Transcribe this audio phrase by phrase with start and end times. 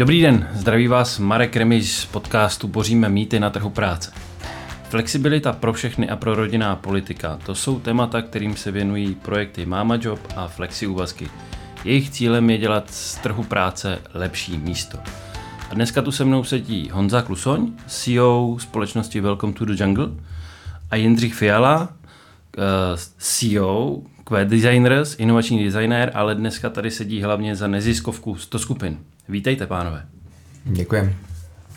[0.00, 4.12] Dobrý den, zdraví vás Marek Remiš z podcastu Boříme mýty na trhu práce.
[4.88, 9.98] Flexibilita pro všechny a pro rodinná politika, to jsou témata, kterým se věnují projekty Mama
[10.00, 11.28] Job a Flexi úvazky.
[11.84, 14.98] Jejich cílem je dělat z trhu práce lepší místo.
[15.70, 20.08] A dneska tu se mnou sedí Honza Klusoň, CEO společnosti Welcome to the Jungle
[20.90, 21.88] a Jindřich Fiala,
[22.58, 22.62] eh,
[23.18, 24.02] CEO
[24.44, 28.98] Designers, inovační designér, ale dneska tady sedí hlavně za neziskovku 100 skupin.
[29.30, 30.06] Vítejte, pánové.
[30.64, 31.14] Děkujem.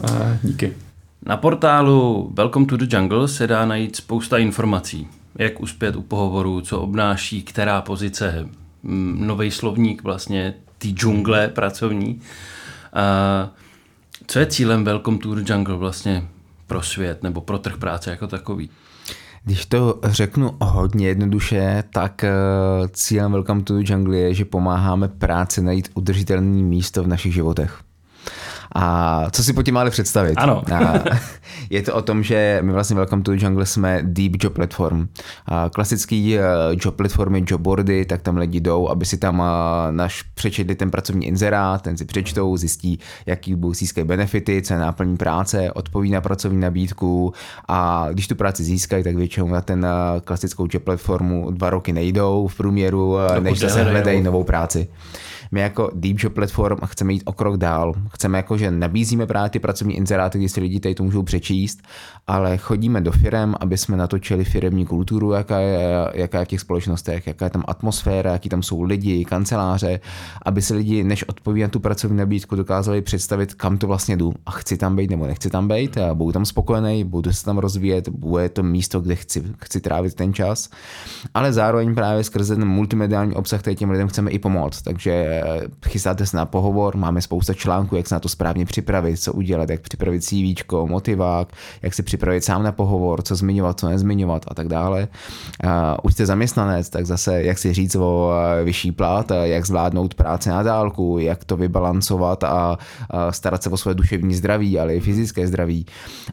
[0.03, 0.73] A díky.
[1.25, 5.07] Na portálu Welcome to the Jungle se dá najít spousta informací.
[5.35, 8.49] Jak uspět u pohovoru, co obnáší která pozice,
[9.17, 12.21] nový slovník vlastně té džungle pracovní.
[12.93, 13.49] A
[14.27, 16.27] co je cílem Welcome to the Jungle vlastně
[16.67, 18.69] pro svět nebo pro trh práce jako takový?
[19.45, 22.31] Když to řeknu hodně jednoduše, tak eh,
[22.91, 27.81] cílem Welcome to the Jungle je, že pomáháme práci najít udržitelné místo v našich životech.
[28.75, 30.33] A co si po tím máli představit?
[30.37, 30.63] Ano.
[30.73, 31.03] A
[31.69, 35.07] je to o tom, že my vlastně Welcome to the Jungle jsme deep job platform.
[35.45, 40.21] A klasický eh, job platformy, jobboardy, tak tam lidi jdou, aby si tam eh, naš
[40.21, 45.17] přečetli ten pracovní inzerát, ten si přečtou, zjistí, jaký budou získají benefity, co je náplní
[45.17, 47.33] práce, odpoví na pracovní nabídku
[47.67, 51.93] a když tu práci získají, tak většinou na ten eh, klasickou job platformu dva roky
[51.93, 54.87] nejdou v průměru, než zase hledají novou práci.
[55.53, 57.93] My jako Deep Job Platform chceme jít o krok dál.
[58.13, 61.81] Chceme jako, že nabízíme právě ty pracovní inzeráty, kdy si lidi tady to můžou přečíst,
[62.27, 65.79] ale chodíme do firm, aby jsme natočili firmní kulturu, jaká je,
[66.13, 69.99] jaká je v těch společnostech, jaká je tam atmosféra, jaký tam jsou lidi, kanceláře,
[70.45, 74.33] aby se lidi, než odpoví na tu pracovní nabídku, dokázali představit, kam to vlastně jdu
[74.45, 77.57] a chci tam být nebo nechci tam být, a budu tam spokojený, budu se tam
[77.57, 80.69] rozvíjet, bude to místo, kde chci, chci trávit ten čas,
[81.33, 84.81] ale zároveň právě skrze ten multimediální obsah, který těm lidem chceme i pomoct.
[84.81, 85.42] Takže
[85.85, 89.69] chystáte se na pohovor, máme spousta článků, jak se na to správně připravit, co udělat,
[89.69, 91.47] jak připravit CV, motivák,
[91.81, 95.07] jak se připravit sám na pohovor, co zmiňovat, co nezmiňovat a tak dále.
[96.03, 98.31] Už jste zaměstnanec, tak zase jak si říct o
[98.63, 102.77] vyšší plat, jak zvládnout práci na dálku, jak to vybalancovat a
[103.29, 105.85] starat se o své duševní zdraví, ale i fyzické zdraví.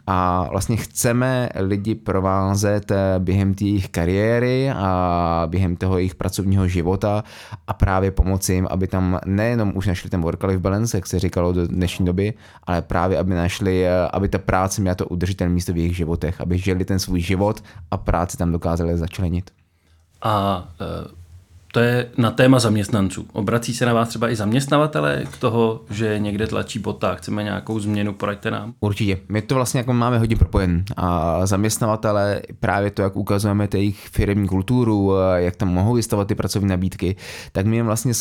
[0.07, 7.25] A vlastně chceme lidi provázet během té jejich kariéry a během toho jejich pracovního života
[7.67, 11.19] a právě pomoci jim, aby tam tam nejenom už našli ten work-life balance, jak se
[11.19, 12.35] říkalo do dnešní doby,
[12.65, 16.41] ale právě aby našli, eh, aby ta práce měla to udržitelné místo v jejich životech,
[16.41, 19.51] aby žili ten svůj život a práci tam dokázali začlenit.
[20.23, 21.20] A uh
[21.73, 23.27] to je na téma zaměstnanců.
[23.33, 27.81] Obrací se na vás třeba i zaměstnavatele k toho, že někde tlačí bota, chceme nějakou
[27.81, 28.75] změnu, poraďte nám?
[28.81, 29.19] Určitě.
[29.29, 30.85] My to vlastně jako máme hodně propojen.
[30.97, 36.69] A zaměstnavatele, právě to, jak ukazujeme jejich firmní kulturu, jak tam mohou vystavovat ty pracovní
[36.69, 37.17] nabídky,
[37.53, 38.13] tak my jim vlastně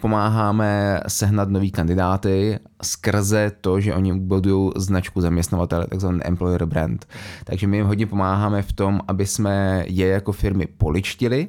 [0.00, 7.06] pomáháme sehnat nový kandidáty skrze to, že oni budují značku zaměstnavatele, takzvaný employer brand.
[7.44, 11.48] Takže my jim hodně pomáháme v tom, aby jsme je jako firmy poličtili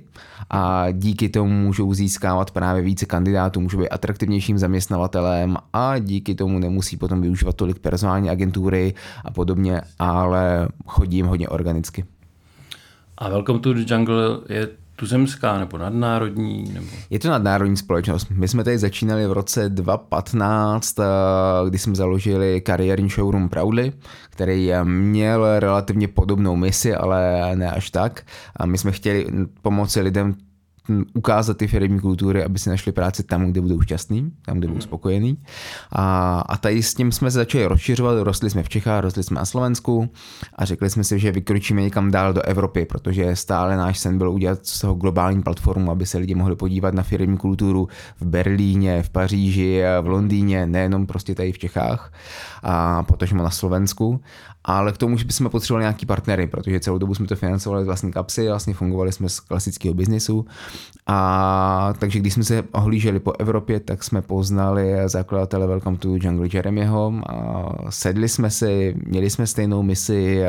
[0.49, 6.59] a díky tomu můžou získávat právě více kandidátů, můžou být atraktivnějším zaměstnavatelem a díky tomu
[6.59, 8.93] nemusí potom využívat tolik personální agentury
[9.25, 12.05] a podobně, ale chodí jim hodně organicky.
[13.17, 16.71] A Welcome to the Jungle je tuzemská nebo nadnárodní?
[16.73, 16.87] Nebo...
[17.09, 18.27] Je to nadnárodní společnost.
[18.29, 21.03] My jsme tady začínali v roce 2015, eh,
[21.69, 23.93] kdy jsme založili kariérní showroom Proudly,
[24.29, 28.21] který měl relativně podobnou misi, ale ne až tak.
[28.55, 29.27] A my jsme chtěli
[29.61, 30.35] pomoci lidem
[31.13, 34.77] ukázat ty firmní kultury, aby si našli práci tam, kde budou šťastný, tam, kde budou
[34.77, 34.81] mhm.
[34.81, 35.37] spokojení.
[35.91, 39.35] A, a tady s tím jsme se začali rozšiřovat, rostli jsme v Čechách, rostli jsme
[39.35, 40.09] na Slovensku
[40.55, 44.29] a řekli jsme si, že vykročíme někam dál do Evropy, protože stále náš sen byl
[44.31, 47.87] udělat z toho globální platformu, aby se lidi mohli podívat na firmní kulturu
[48.21, 52.13] v Berlíně, v Paříži, v Londýně, nejenom prostě tady v Čechách
[52.63, 54.21] a potažmo na Slovensku
[54.65, 57.85] ale k tomu, že bychom potřebovali nějaký partnery, protože celou dobu jsme to financovali z
[57.85, 60.45] vlastní kapsy, vlastně fungovali jsme z klasického biznisu.
[61.07, 66.47] A takže když jsme se ohlíželi po Evropě, tak jsme poznali zakladatele Welcome to Jungle
[66.53, 67.13] Jeremyho.
[67.29, 70.41] A sedli jsme si, měli jsme stejnou misi,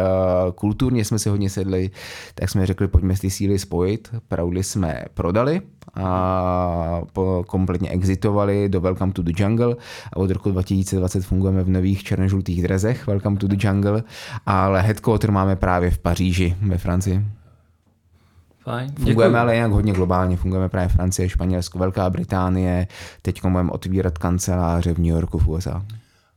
[0.54, 1.90] kulturně jsme si hodně sedli,
[2.34, 4.08] tak jsme řekli, pojďme ty síly spojit.
[4.28, 5.60] Proudly jsme prodali
[5.94, 7.00] a
[7.46, 9.76] kompletně exitovali do Welcome to the Jungle
[10.12, 14.02] a od roku 2020 fungujeme v nových černožlutých drezech Welcome to the Jungle,
[14.46, 17.25] ale headquarter máme právě v Paříži ve Francii.
[18.64, 18.88] Fajn.
[18.88, 19.40] Fungujeme Děkuji.
[19.40, 22.87] ale jinak hodně globálně, fungujeme právě Francie, Španělsko, Velká Británie,
[23.22, 25.84] teď budeme otvírat kanceláře v New Yorku v USA.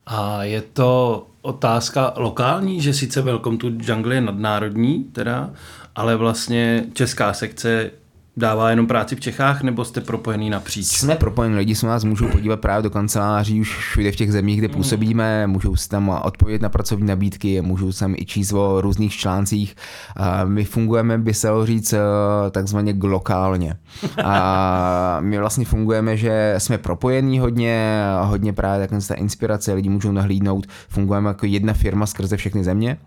[0.06, 5.50] A je to otázka lokální, že sice Welcome to Jungle je nadnárodní, teda,
[5.95, 7.91] ale vlastně česká sekce
[8.38, 10.86] dává jenom práci v Čechách, nebo jste propojený napříč?
[10.86, 14.60] Jsme propojení, lidi se nás můžou podívat právě do kanceláří už všude v těch zemích,
[14.60, 19.13] kde působíme, můžou si tam odpovědět na pracovní nabídky, můžou tam i číst o různých
[19.13, 19.75] článcích.
[20.45, 22.00] My fungujeme, by se říct, eh,
[22.51, 23.75] takzvaně glokálně.
[24.24, 30.12] A my vlastně fungujeme, že jsme propojení hodně, hodně právě takhle ta inspirace, lidi můžou
[30.12, 32.98] nahlídnout, fungujeme jako jedna firma skrze všechny země,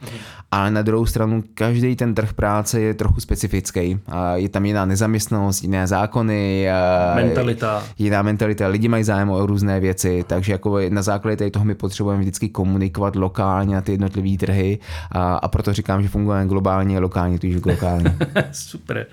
[0.51, 3.99] ale na druhou stranu každý ten trh práce je trochu specifický.
[4.35, 5.20] Je tam jiná nezaměstnanost,
[5.63, 6.67] jiné zákony,
[7.15, 7.83] mentalita.
[7.99, 11.75] jiná mentalita, lidi mají zájem o různé věci, takže jako na základě tady toho my
[11.75, 14.79] potřebujeme vždycky komunikovat lokálně na ty jednotlivé trhy
[15.13, 18.17] a, a proto říkám, že fungujeme globálně, lokálně, tudíž globálně.
[18.53, 19.07] Super.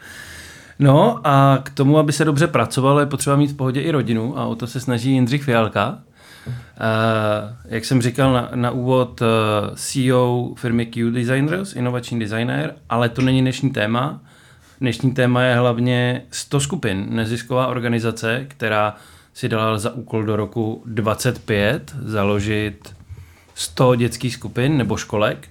[0.80, 4.39] No a k tomu, aby se dobře pracovalo, je potřeba mít v pohodě i rodinu
[4.39, 6.00] a o to se snaží Jindřich Fialka.
[6.48, 6.54] Uh,
[7.65, 9.27] jak jsem říkal na, na úvod, uh,
[9.75, 14.19] CEO firmy Q Designers, inovační designer, ale to není dnešní téma.
[14.81, 18.95] Dnešní téma je hlavně 100 skupin, nezisková organizace, která
[19.33, 22.95] si dala za úkol do roku 25 založit
[23.56, 25.50] 100 dětských skupin nebo školek.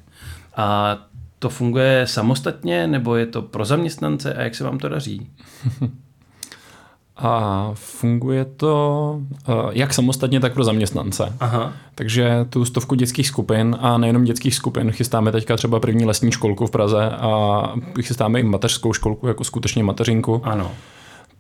[0.57, 0.99] A
[1.39, 5.31] to funguje samostatně, nebo je to pro zaměstnance a jak se vám to daří?
[7.19, 9.17] A funguje to
[9.49, 11.33] uh, jak samostatně, tak pro zaměstnance.
[11.41, 11.73] Aha.
[11.95, 16.67] Takže tu stovku dětských skupin a nejenom dětských skupin chystáme teďka třeba první lesní školku
[16.67, 17.63] v Praze a
[18.03, 20.41] chystáme i mateřskou školku jako skutečně mateřinku.
[20.45, 20.71] Ano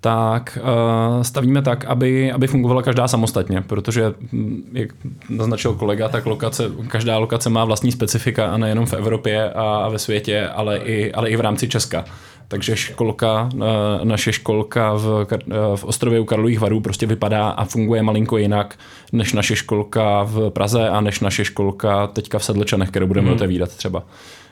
[0.00, 4.88] tak uh, stavíme tak, aby, aby fungovala každá samostatně, protože, hm, jak
[5.30, 9.98] naznačil kolega, tak lokace, každá lokace má vlastní specifika a nejenom v Evropě a ve
[9.98, 12.04] světě, ale i, ale i v rámci Česka.
[12.48, 15.36] Takže školka, eh, naše školka v, eh,
[15.76, 18.78] v Ostrově u Karlových varů prostě vypadá a funguje malinko jinak
[19.12, 23.36] než naše školka v Praze a než naše školka teďka v Sedlčanech, kterou budeme hmm.
[23.36, 24.02] otevírat třeba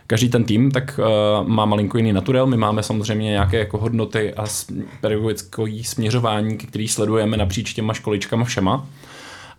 [0.07, 1.01] každý ten tým tak
[1.43, 2.47] uh, má malinko jiný naturel.
[2.47, 4.45] My máme samozřejmě nějaké jako hodnoty a
[5.01, 8.87] pedagogické směřování, který sledujeme napříč těma školičkama všema.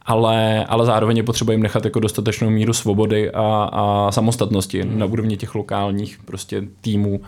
[0.08, 5.00] Ale, ale zároveň je potřeba jim nechat jako dostatečnou míru svobody a, a samostatnosti hmm.
[5.00, 7.22] na úrovni těch lokálních prostě týmů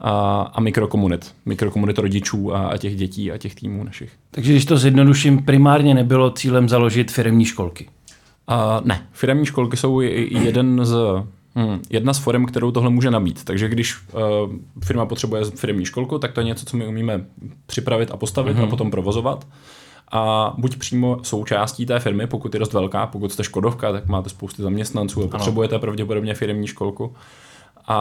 [0.00, 1.34] a, a mikrokomunit.
[1.46, 4.10] Mikrokomunit rodičů a, a těch dětí a těch týmů našich.
[4.30, 7.88] Takže když to zjednoduším, primárně nebylo cílem založit firmní školky?
[8.50, 10.96] Uh, ne, firmní školky jsou jeden z
[11.54, 13.44] Hmm, jedna z forem, kterou tohle může nabít.
[13.44, 14.20] Takže když uh,
[14.84, 17.24] firma potřebuje firmní školku, tak to je něco, co my umíme
[17.66, 18.60] připravit a postavit mm-hmm.
[18.60, 18.70] a mhm.
[18.70, 19.46] potom provozovat.
[20.12, 24.28] A buď přímo součástí té firmy, pokud je dost velká, pokud jste Škodovka, tak máte
[24.28, 27.14] spousty zaměstnanců a potřebujete pravděpodobně firmní školku.
[27.86, 27.96] A,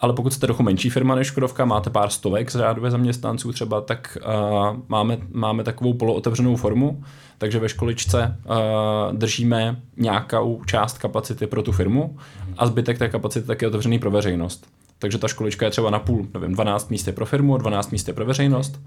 [0.00, 3.80] ale pokud jste trochu menší firma než Škodovka, máte pár stovek z řádové zaměstnanců třeba,
[3.80, 7.04] tak uh, máme, máme takovou polootevřenou formu,
[7.38, 12.16] takže ve školičce uh, držíme nějakou část kapacity pro tu firmu
[12.58, 14.66] a zbytek té kapacity tak je otevřený pro veřejnost.
[14.98, 18.08] Takže ta školička je třeba na půl, nevím, 12 míst je pro firmu, 12 míst
[18.08, 18.80] je pro veřejnost.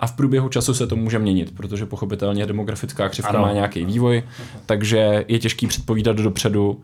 [0.00, 3.40] A v průběhu času se to může měnit, protože pochopitelně demografická křivka ano.
[3.40, 4.22] má nějaký vývoj,
[4.66, 6.80] takže je těžký předpovídat dopředu,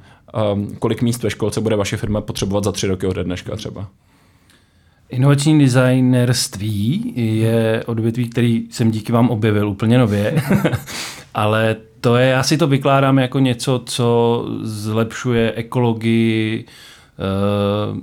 [0.53, 3.89] um, kolik míst ve školce bude vaše firma potřebovat za tři roky od dneška třeba.
[5.09, 10.43] Inovační designerství je odvětví, který jsem díky vám objevil úplně nově,
[11.35, 16.65] ale to je, já si to vykládám jako něco, co zlepšuje ekologii,
[17.93, 17.99] uh,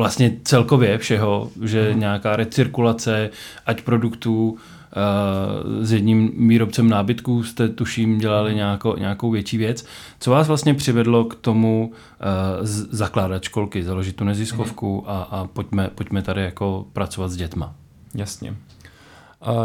[0.00, 2.00] vlastně celkově všeho, že hmm.
[2.00, 3.30] nějaká recirkulace,
[3.66, 4.58] ať produktů,
[4.96, 9.86] Uh, s jedním výrobcem nábytků jste tuším dělali nějakou, nějakou větší věc.
[10.20, 15.90] Co vás vlastně přivedlo k tomu uh, zakládat školky, založit tu neziskovku a, a pojďme,
[15.94, 17.74] pojďme tady jako pracovat s dětma?
[18.14, 18.50] Jasně.
[18.50, 18.56] Uh,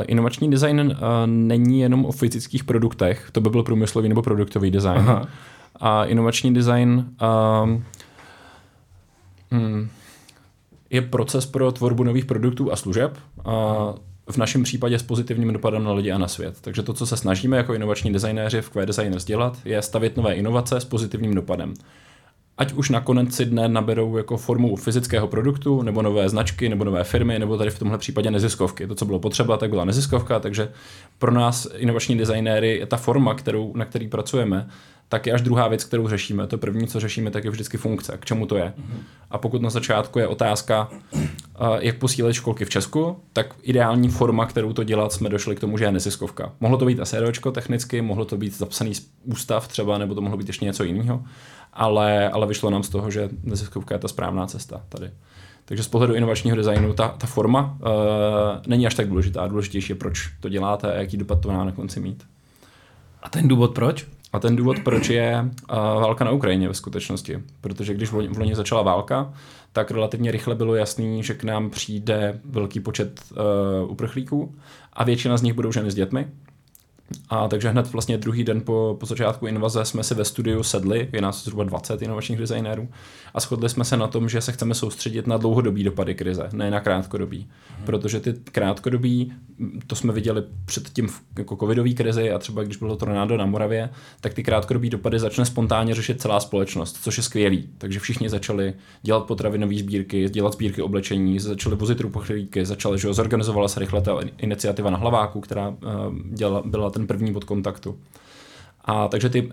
[0.07, 4.99] inovační design uh, není jenom o fyzických produktech, to by byl průmyslový nebo produktový design.
[4.99, 5.27] Aha.
[5.79, 7.81] A inovační design uh,
[9.51, 9.89] hmm,
[10.95, 13.17] je proces pro tvorbu nových produktů a služeb.
[13.45, 13.93] A
[14.29, 16.57] v našem případě s pozitivním dopadem na lidi a na svět.
[16.61, 20.33] Takže to, co se snažíme jako inovační designéři v Q Designers dělat, je stavět nové
[20.33, 21.73] inovace s pozitivním dopadem.
[22.57, 27.03] Ať už na konci dne naberou jako formu fyzického produktu, nebo nové značky, nebo nové
[27.03, 28.87] firmy, nebo tady v tomhle případě neziskovky.
[28.87, 30.69] To, co bylo potřeba, tak byla neziskovka, takže
[31.19, 34.69] pro nás inovační designéry je ta forma, kterou, na který pracujeme,
[35.09, 36.47] tak je až druhá věc, kterou řešíme.
[36.47, 38.73] To první, co řešíme, tak je vždycky funkce, k čemu to je.
[38.77, 38.99] Mm-hmm.
[39.31, 40.89] A pokud na začátku je otázka,
[41.79, 45.77] jak posílit školky v Česku, tak ideální forma, kterou to dělat, jsme došli k tomu,
[45.77, 46.51] že je neziskovka.
[46.59, 48.91] Mohlo to být SROčko technicky, mohlo to být zapsaný
[49.23, 51.23] ústav třeba, nebo to mohlo být ještě něco jiného,
[51.73, 55.11] ale, ale vyšlo nám z toho, že neziskovka je ta správná cesta tady.
[55.65, 57.87] Takže z pohledu inovačního designu ta, ta forma uh,
[58.67, 59.47] není až tak důležitá.
[59.47, 62.23] Důležitější je, proč to děláte a jaký dopad to má na konci mít.
[63.23, 64.05] A ten důvod proč?
[64.35, 67.43] A ten důvod, proč je uh, válka na Ukrajině ve skutečnosti.
[67.61, 69.33] Protože když v loni, začala válka,
[69.71, 74.55] tak relativně rychle bylo jasný, že k nám přijde velký počet uh, uprchlíků
[74.93, 76.27] a většina z nich budou ženy s dětmi.
[77.29, 81.09] A takže hned vlastně druhý den po, po začátku invaze jsme si ve studiu sedli,
[81.11, 82.89] je nás zhruba 20 inovačních designérů,
[83.33, 86.71] a shodli jsme se na tom, že se chceme soustředit na dlouhodobý dopady krize, ne
[86.71, 87.47] na krátkodobý.
[87.77, 87.85] Hmm.
[87.85, 89.33] Protože ty krátkodobí,
[89.87, 93.89] to jsme viděli před tím jako covidový krizi a třeba když bylo tornádo na Moravě,
[94.21, 97.69] tak ty krátkodobý dopady začne spontánně řešit celá společnost, což je skvělý.
[97.77, 103.67] Takže všichni začali dělat potravinové sbírky, dělat sbírky oblečení, začali vozit rupochlíky, začali, že zorganizovala
[103.67, 105.75] se rychle ta iniciativa na hlaváku, která uh,
[106.33, 107.99] děla, byla ten první bod kontaktu.
[108.85, 109.51] A takže ty uh,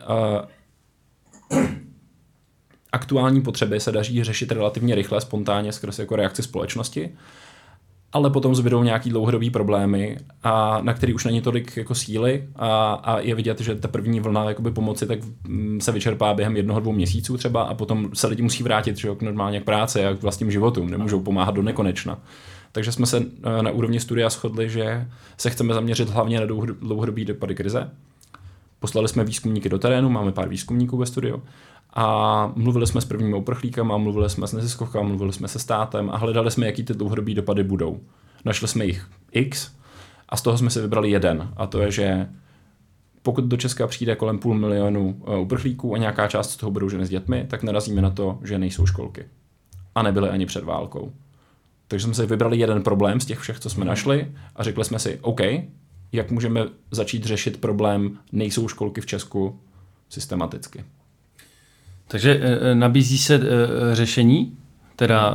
[2.93, 7.11] aktuální potřeby se daří řešit relativně rychle, spontánně skrz jako reakci společnosti,
[8.13, 12.93] ale potom zbydou nějaký dlouhodobý problémy, a na který už není tolik jako síly a,
[12.93, 15.19] a je vidět, že ta první vlna jakoby pomoci tak
[15.49, 19.15] mm, se vyčerpá během jednoho, dvou měsíců třeba a potom se lidi musí vrátit že,
[19.15, 22.19] k normálně k práci a k vlastním životům, nemůžou pomáhat do nekonečna.
[22.73, 26.47] Takže jsme se eh, na úrovni studia shodli, že se chceme zaměřit hlavně na
[26.81, 27.91] dlouhodobý dopady krize.
[28.81, 31.43] Poslali jsme výzkumníky do terénu, máme pár výzkumníků ve studiu
[31.95, 36.17] a mluvili jsme s prvními uprchlíkama, mluvili jsme s neziskovkami, mluvili jsme se státem a
[36.17, 38.01] hledali jsme, jaký ty dlouhodobý dopady budou.
[38.45, 39.73] Našli jsme jich X
[40.29, 42.29] a z toho jsme si vybrali jeden a to je, že
[43.23, 46.89] pokud do Česka přijde kolem půl milionu eh, uprchlíků a nějaká část z toho budou
[46.89, 49.25] ženy s dětmi, tak narazíme na to, že nejsou školky.
[49.95, 51.13] A nebyly ani před válkou.
[51.93, 54.99] Takže jsme si vybrali jeden problém z těch všech, co jsme našli a řekli jsme
[54.99, 55.41] si, OK,
[56.13, 59.61] jak můžeme začít řešit problém nejsou školky v Česku
[60.09, 60.85] systematicky.
[62.09, 63.41] Takže e, e, nabízí se e,
[63.95, 64.57] řešení,
[64.97, 65.35] teda,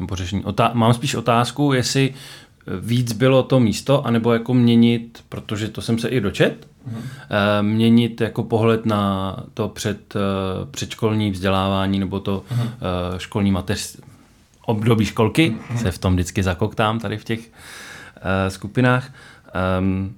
[0.00, 2.14] nebo řešení, otá- mám spíš otázku, jestli
[2.80, 7.02] víc bylo to místo, anebo jako měnit, protože to jsem se i dočet, hmm.
[7.60, 10.14] měnit jako pohled na to před,
[10.70, 12.68] předškolní vzdělávání nebo to hmm.
[13.18, 13.96] školní mateř,
[14.66, 17.50] období školky, se v tom vždycky zakoktám tady v těch
[18.48, 19.12] skupinách.
[19.78, 20.14] Um,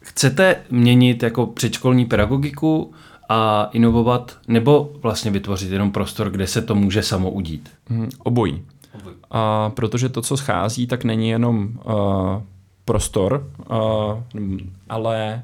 [0.00, 2.94] chcete měnit jako předškolní pedagogiku,
[3.32, 7.70] a inovovat, nebo vlastně vytvořit jenom prostor, kde se to může samo udít?
[8.18, 8.64] Obojí.
[8.94, 9.16] obojí.
[9.30, 11.92] A protože to, co schází, tak není jenom uh,
[12.84, 15.42] prostor, uh, ale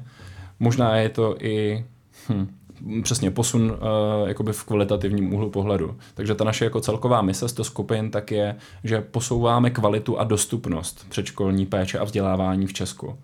[0.59, 1.85] možná je to i
[2.29, 2.47] hm,
[3.03, 5.97] přesně posun uh, jakoby v kvalitativním úhlu pohledu.
[6.13, 10.23] Takže ta naše jako celková mise z toho skupin tak je, že posouváme kvalitu a
[10.23, 13.17] dostupnost předškolní péče a vzdělávání v Česku.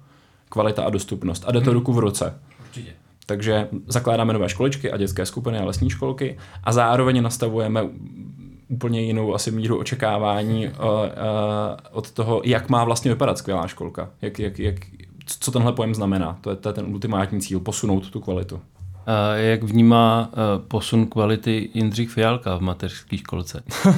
[0.49, 1.43] Kvalita a dostupnost.
[1.47, 1.73] A jde to hmm.
[1.73, 2.39] ruku v ruce.
[2.67, 2.91] Určitě.
[3.25, 7.83] Takže zakládáme nové školičky a dětské skupiny a lesní školky a zároveň nastavujeme
[8.67, 10.77] úplně jinou asi míru očekávání uh, uh,
[11.91, 14.09] od toho, jak má vlastně vypadat skvělá školka.
[14.21, 14.75] Jak, jak, jak,
[15.39, 16.37] co tenhle pojem znamená.
[16.41, 18.61] To je, to je ten ultimátní cíl, posunout tu kvalitu.
[19.35, 23.63] Jak vnímá uh, posun kvality Jindřich Fialka v mateřské školce?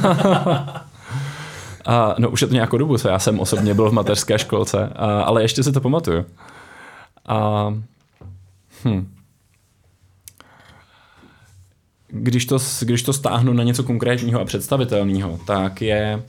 [1.86, 4.90] a, no už je to nějakou dobu, co já jsem osobně byl v mateřské školce,
[4.96, 6.26] a, ale ještě si to pamatuju.
[7.26, 7.74] A,
[8.86, 9.18] hm
[12.08, 16.24] když to, když to stáhnu na něco konkrétního a představitelného, tak je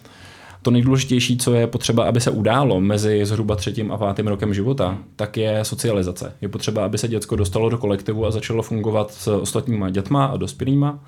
[0.68, 4.98] to nejdůležitější, co je potřeba, aby se událo mezi zhruba třetím a pátým rokem života,
[5.16, 6.32] tak je socializace.
[6.40, 10.37] Je potřeba, aby se děcko dostalo do kolektivu a začalo fungovat s ostatníma dětma a
[10.37, 10.98] dospělýma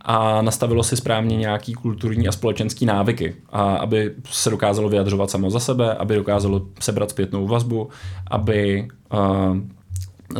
[0.00, 5.50] a nastavilo si správně nějaký kulturní a společenský návyky, a aby se dokázalo vyjadřovat samo
[5.50, 7.88] za sebe, aby dokázalo sebrat zpětnou vazbu,
[8.30, 9.56] aby uh,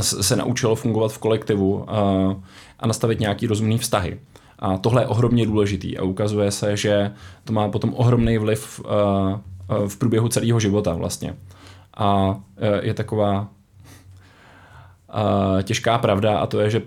[0.01, 1.85] se naučilo fungovat v kolektivu uh,
[2.79, 4.19] a nastavit nějaký rozumný vztahy.
[4.61, 7.13] A tohle je ohromně důležitý a ukazuje se, že
[7.45, 8.89] to má potom ohromný vliv uh,
[9.89, 11.37] v průběhu celého života vlastně.
[11.95, 12.35] A uh,
[12.83, 13.47] je taková uh,
[15.63, 16.83] těžká pravda a to je, že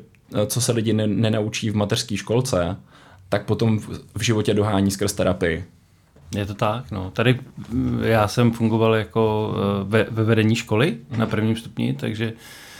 [0.48, 2.78] co se lidi ne- nenaučí v mateřské školce,
[3.30, 3.80] tak potom
[4.16, 5.66] v životě dohání skrz terapii.
[6.36, 7.12] Je to tak, no.
[7.12, 7.40] Tady
[7.70, 9.54] mm, já jsem fungoval jako
[9.84, 12.73] ve, ve vedení školy na prvním stupni, takže Eh,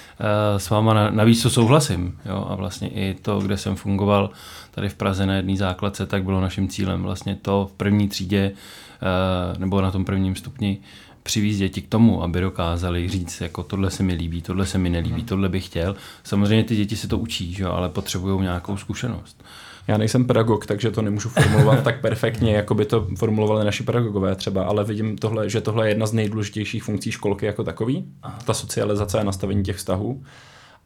[0.58, 2.18] s váma navíc to souhlasím.
[2.26, 2.48] Jo?
[2.50, 4.30] A vlastně i to, kde jsem fungoval
[4.72, 8.52] tady v Praze na jedné základce, tak bylo naším cílem vlastně to v první třídě
[8.52, 10.78] eh, nebo na tom prvním stupni
[11.24, 14.90] přivízt děti k tomu, aby dokázali říct, jako tohle se mi líbí, tohle se mi
[14.90, 15.26] nelíbí, mhm.
[15.26, 15.96] tohle bych chtěl.
[16.24, 17.66] Samozřejmě ty děti se to učí, že?
[17.66, 19.44] ale potřebují nějakou zkušenost.
[19.88, 24.36] Já nejsem pedagog, takže to nemůžu formulovat tak perfektně, jako by to formulovali naši pedagogové
[24.36, 28.06] třeba, ale vidím tohle, že tohle je jedna z nejdůležitějších funkcí školky jako takový,
[28.46, 30.24] ta socializace a nastavení těch vztahů.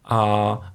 [0.10, 0.22] A,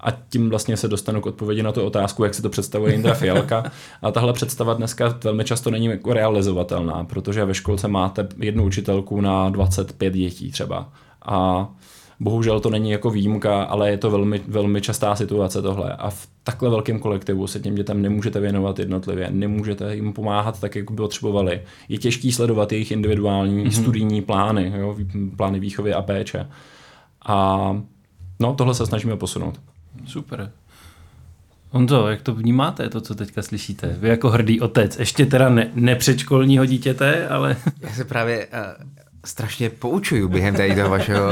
[0.00, 3.14] a tím vlastně se dostanu k odpovědi na tu otázku, jak si to představuje Indra
[3.14, 3.64] Fialka.
[4.02, 9.20] A tahle představa dneska velmi často není jako realizovatelná, protože ve školce máte jednu učitelku
[9.20, 10.88] na 25 dětí třeba.
[11.26, 11.68] A
[12.22, 15.92] Bohužel to není jako výjimka, ale je to velmi, velmi častá situace tohle.
[15.92, 20.76] A v takhle velkém kolektivu se těm dětem nemůžete věnovat jednotlivě, nemůžete jim pomáhat tak,
[20.76, 21.60] jak by potřebovali.
[21.88, 23.82] Je těžký sledovat jejich individuální mm-hmm.
[23.82, 24.96] studijní plány, jo,
[25.36, 26.46] plány výchovy a péče.
[27.26, 27.58] A
[28.40, 29.60] no, tohle se snažíme posunout.
[30.06, 30.52] Super.
[31.70, 33.96] Honzo, jak to vnímáte, to, co teďka slyšíte?
[34.00, 37.56] Vy jako hrdý otec, ještě teda ne, nepředškolního dítěte, ale...
[37.80, 41.28] Já se právě, uh, strašně poučuju během tady toho vašeho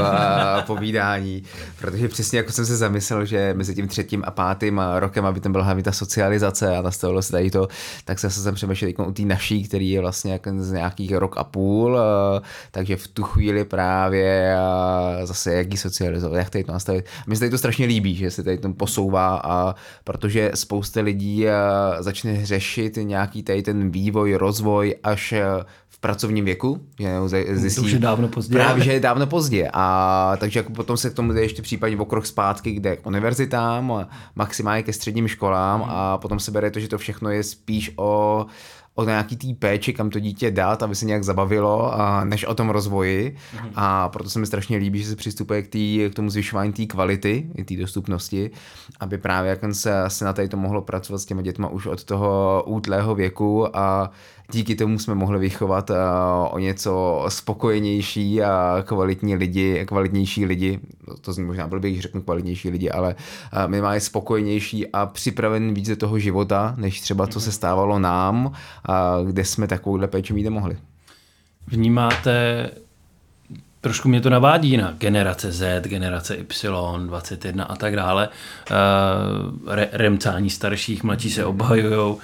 [0.65, 1.43] povídání,
[1.79, 5.51] protože přesně jako jsem se zamyslel, že mezi tím třetím a pátým rokem, aby tam
[5.51, 7.67] byla hlavně ta socializace a nastavilo se tady to,
[8.05, 11.43] tak se jsem přemýšlel u té naší, který je vlastně jako z nějakých rok a
[11.43, 11.99] půl,
[12.71, 14.55] takže v tu chvíli právě
[15.23, 17.05] zase jak ji socializovat, jak tady to nastavit.
[17.27, 21.45] Mně se tady to strašně líbí, že se tady to posouvá a protože spousta lidí
[21.99, 25.33] začne řešit nějaký tady ten vývoj, rozvoj až
[26.01, 28.55] pracovním věku, že zjistí, to už je dávno pozdě.
[28.55, 29.69] Právě, že je dávno pozdě.
[29.73, 33.05] A takže jako potom se k tomu jde ještě případně o krok zpátky, kde k
[33.05, 37.91] univerzitám, maximálně ke středním školám a potom se bere to, že to všechno je spíš
[37.95, 38.45] o
[38.95, 42.55] o nějaký té péči, kam to dítě dát, aby se nějak zabavilo, a než o
[42.55, 43.35] tom rozvoji.
[43.55, 43.71] Mm-hmm.
[43.75, 46.85] A proto se mi strašně líbí, že se přistupuje k, tý, k tomu zvyšování té
[46.85, 48.51] kvality, té dostupnosti,
[48.99, 52.03] aby právě jak se, se na tady to mohlo pracovat s těmi dětmi už od
[52.03, 54.11] toho útlého věku a
[54.53, 55.95] díky tomu jsme mohli vychovat uh,
[56.51, 60.79] o něco spokojenější a kvalitní lidi, kvalitnější lidi,
[61.21, 65.89] to zní možná blbě, když řeknu kvalitnější lidi, ale uh, minimálně spokojenější a připraven víc
[65.89, 68.51] do toho života, než třeba co se stávalo nám,
[69.25, 70.77] kde jsme takovouhle péči mít nemohli.
[71.67, 72.69] Vnímáte
[73.81, 78.29] trošku mě to navádí na generace Z, generace Y, 21 a tak dále.
[78.71, 81.93] Uh, re, remcání starších, mladší se obhajují.
[81.95, 82.19] Uh,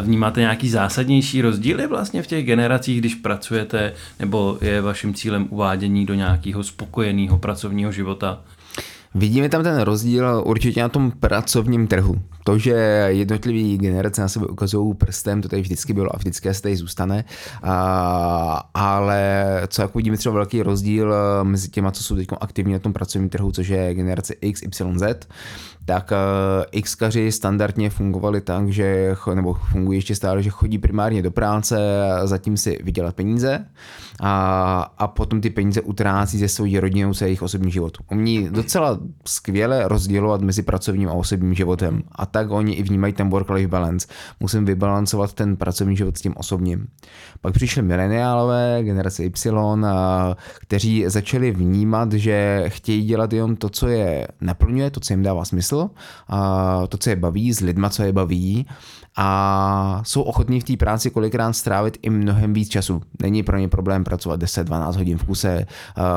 [0.00, 6.06] vnímáte nějaký zásadnější rozdíly vlastně v těch generacích, když pracujete, nebo je vaším cílem uvádění
[6.06, 8.38] do nějakého spokojeného pracovního života?
[9.14, 12.22] Vidíme tam ten rozdíl určitě na tom pracovním trhu.
[12.44, 12.72] To, že
[13.08, 17.24] jednotlivé generace na sebe ukazují prstem, to tady vždycky bylo a vždycky se tady zůstane.
[17.62, 22.78] A, ale co jako vidíme třeba velký rozdíl mezi těma, co jsou teď aktivní na
[22.78, 25.28] tom pracovním trhu, což je generace X, Y, Z,
[25.84, 26.12] tak
[26.74, 31.78] uh, Xkaři standardně fungovali tak, že, nebo fungují ještě stále, že chodí primárně do práce,
[32.24, 33.66] zatím si vydělat peníze
[34.20, 37.98] a, a potom ty peníze utrácí ze svojí rodinou se jejich osobní život.
[38.10, 43.28] Umí docela skvěle rozdělovat mezi pracovním a osobním životem a tak oni i vnímají ten
[43.28, 44.06] work-life balance.
[44.40, 46.86] Musím vybalancovat ten pracovní život s tím osobním.
[47.40, 53.88] Pak přišli mileniálové, generace Y, a, kteří začali vnímat, že chtějí dělat jenom to, co
[53.88, 55.90] je naplňuje, to, co jim dává smysl,
[56.28, 58.66] a to, co je baví, s lidma, co je baví
[59.16, 63.02] a jsou ochotní v té práci kolikrát strávit i mnohem víc času.
[63.22, 65.66] Není pro ně problém pracovat 10-12 hodin v kuse,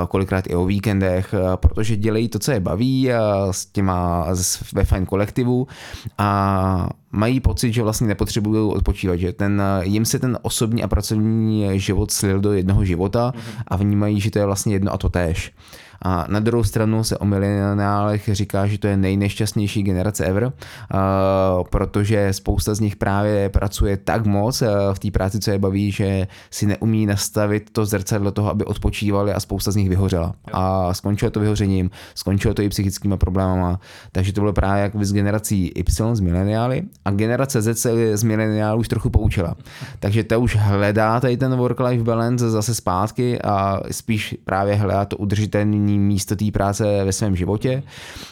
[0.09, 3.09] kolikrát i o víkendech, protože dělají to, co je baví
[3.51, 4.27] s těma
[4.73, 5.67] ve fajn kolektivu
[6.17, 11.79] a mají pocit, že vlastně nepotřebují odpočívat, že ten, jim se ten osobní a pracovní
[11.79, 13.33] život slil do jednoho života
[13.67, 15.53] a vnímají, že to je vlastně jedno a to též.
[16.01, 20.51] A na druhou stranu se o mileniálech říká, že to je nejnešťastnější generace ever,
[21.69, 26.27] protože spousta z nich právě pracuje tak moc v té práci, co je baví, že
[26.51, 30.33] si neumí nastavit to zrcadlo toho, aby odpočívali a spousta z nich vyhořela.
[30.53, 33.79] A skončilo to vyhořením, skončilo to i psychickými problémama.
[34.11, 38.79] Takže to bylo právě jako z generací Y z mileniály a generace Z z mileniálů
[38.79, 39.55] už trochu poučila.
[39.99, 45.17] Takže ta už hledá tady ten work-life balance zase zpátky a spíš právě hledá to
[45.17, 47.83] udržitelný místo té práce ve svém životě.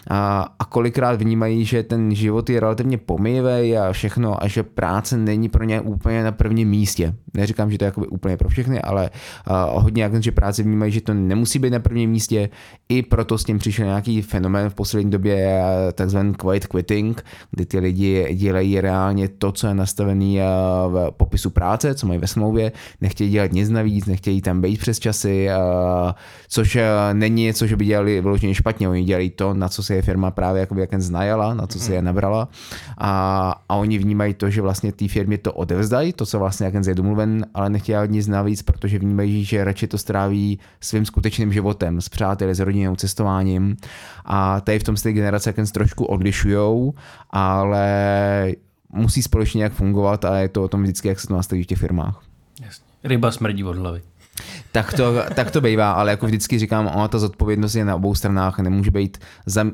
[0.09, 5.17] A, a kolikrát vnímají, že ten život je relativně pomývej a všechno a že práce
[5.17, 7.13] není pro ně úplně na prvním místě.
[7.33, 9.09] Neříkám, že to je jakoby úplně pro všechny, ale
[9.49, 12.49] uh, hodně jak že práce vnímají, že to nemusí být na prvním místě,
[12.89, 15.63] i proto s tím přišel nějaký fenomén v poslední době
[15.93, 20.39] takzvaný quiet quitting, kdy ty lidi dělají reálně to, co je nastavené
[20.87, 24.99] v popisu práce, co mají ve smlouvě, nechtějí dělat nic navíc, nechtějí tam být přes
[24.99, 25.49] časy,
[26.47, 26.77] což
[27.13, 30.31] není něco, že by dělali vyloženě špatně, oni dělají to, na co se je firma
[30.31, 32.05] právě jakoby jak znajala, na co se je mhm.
[32.05, 32.49] nabrala
[32.97, 36.87] a, a oni vnímají to, že vlastně té firmě to odevzdají, to, co vlastně jak
[36.87, 42.01] je domluven, ale nechtějí nic navíc, protože vnímají, že radši to stráví svým skutečným životem,
[42.01, 43.77] s přáteli, s rodinou, cestováním
[44.25, 46.93] a tady v tom se ty generace jak trošku odlišujou,
[47.29, 48.51] ale
[48.93, 51.67] musí společně nějak fungovat a je to o tom vždycky, jak se to nastaví v
[51.67, 52.23] těch firmách.
[52.61, 52.85] Jasně.
[53.03, 54.01] Ryba smrdí od hlavy.
[54.73, 58.15] Tak to, tak to bývá, ale jako vždycky říkám, ona ta zodpovědnost je na obou
[58.15, 59.65] stranách, nemůže být za,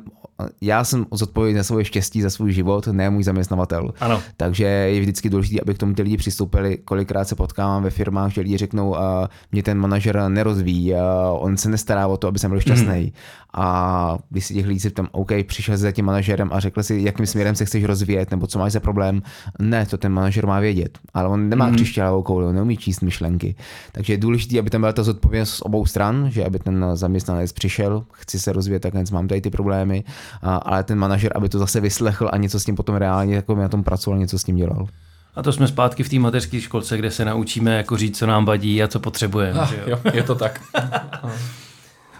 [0.61, 3.93] já jsem zodpovědný za svoje štěstí, za svůj život, ne můj zaměstnavatel.
[3.99, 4.21] Ano.
[4.37, 6.77] Takže je vždycky důležité, aby k tomu ty lidi přistoupili.
[6.77, 11.57] Kolikrát se potkávám ve firmách, že lidi řeknou, a mě ten manažer nerozvíjí, a on
[11.57, 13.01] se nestará o to, aby jsem byl šťastný.
[13.01, 13.11] Mm.
[13.53, 16.83] A když si těch lidí se tam, OK, přišel jsi za tím manažerem a řekl
[16.83, 19.21] si, jakým směrem se chceš rozvíjet, nebo co máš za problém.
[19.59, 21.75] Ne, to ten manažer má vědět, ale on nemá mm.
[21.75, 23.55] křišťálovou kouli, on neumí číst myšlenky.
[23.91, 27.51] Takže je důležité, aby tam byla ta zodpovědnost z obou stran, že aby ten zaměstnanec
[27.51, 30.03] přišel, chci se rozvíjet, tak mám tady ty problémy,
[30.41, 33.67] ale ten manažer, aby to zase vyslechl a něco s tím potom reálně jako na
[33.67, 34.87] tom pracoval, něco s tím dělal.
[35.35, 38.45] A to jsme zpátky v té mateřské školce, kde se naučíme jako říct, co nám
[38.45, 39.59] vadí a co potřebujeme.
[39.59, 40.61] Ah, jo, je to tak.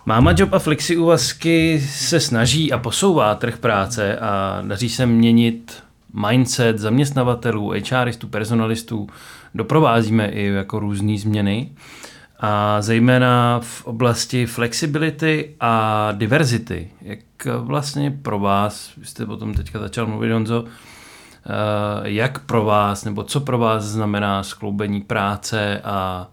[0.06, 5.84] Máma Job a Flexi úvazky se snaží a posouvá trh práce a daří se měnit
[6.30, 9.08] mindset zaměstnavatelů, HRistů, personalistů.
[9.56, 11.70] Doprovázíme i jako různé změny.
[12.40, 16.92] A zejména v oblasti flexibility a diverzity.
[17.02, 17.20] Jak
[17.58, 21.50] vlastně pro vás, vy jste potom teďka začal mluvit, Honzo, eh,
[22.04, 26.28] jak pro vás, nebo co pro vás znamená skloubení práce a,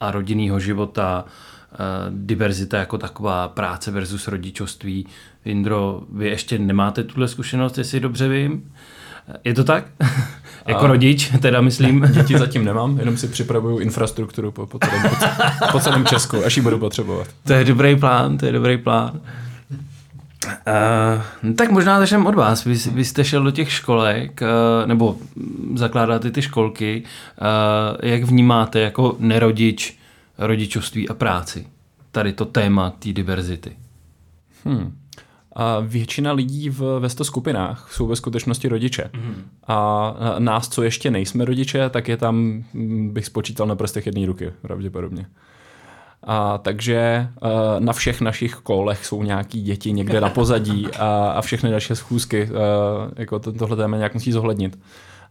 [0.00, 1.24] a rodinného života,
[1.72, 1.76] Eh,
[2.10, 5.06] diverzita jako taková, práce versus rodičovství.
[5.44, 8.72] Indro, vy ještě nemáte tuhle zkušenost, jestli dobře vím.
[9.44, 9.84] Je to tak?
[10.70, 10.88] jako a...
[10.88, 12.08] rodič, teda myslím.
[12.12, 15.16] Děti zatím nemám, jenom si připravuju infrastrukturu po, po, celém, po,
[15.72, 17.26] po celém Česku, až ji budu potřebovat.
[17.44, 19.20] To je dobrý plán, to je dobrý plán.
[20.46, 22.64] Uh, tak možná začneme od vás.
[22.64, 25.16] Vy, vy jste šel do těch školek, uh, nebo
[25.74, 27.02] zakládáte ty školky.
[27.40, 29.98] Uh, jak vnímáte jako nerodič
[30.38, 31.66] rodičovství a práci.
[32.10, 33.72] Tady to téma té diverzity.
[34.64, 34.92] Hmm.
[35.60, 39.10] A většina lidí v, ve sto skupinách jsou ve skutečnosti rodiče.
[39.14, 39.42] Mm.
[39.66, 44.26] A nás, co ještě nejsme rodiče, tak je tam, hm, bych spočítal na prstech jedné
[44.26, 45.26] ruky, pravděpodobně.
[46.22, 47.28] A takže
[47.78, 52.48] na všech našich kolech jsou nějaký děti někde na pozadí a, a všechny naše schůzky
[53.16, 54.78] jako tohle téma nějak musí zohlednit.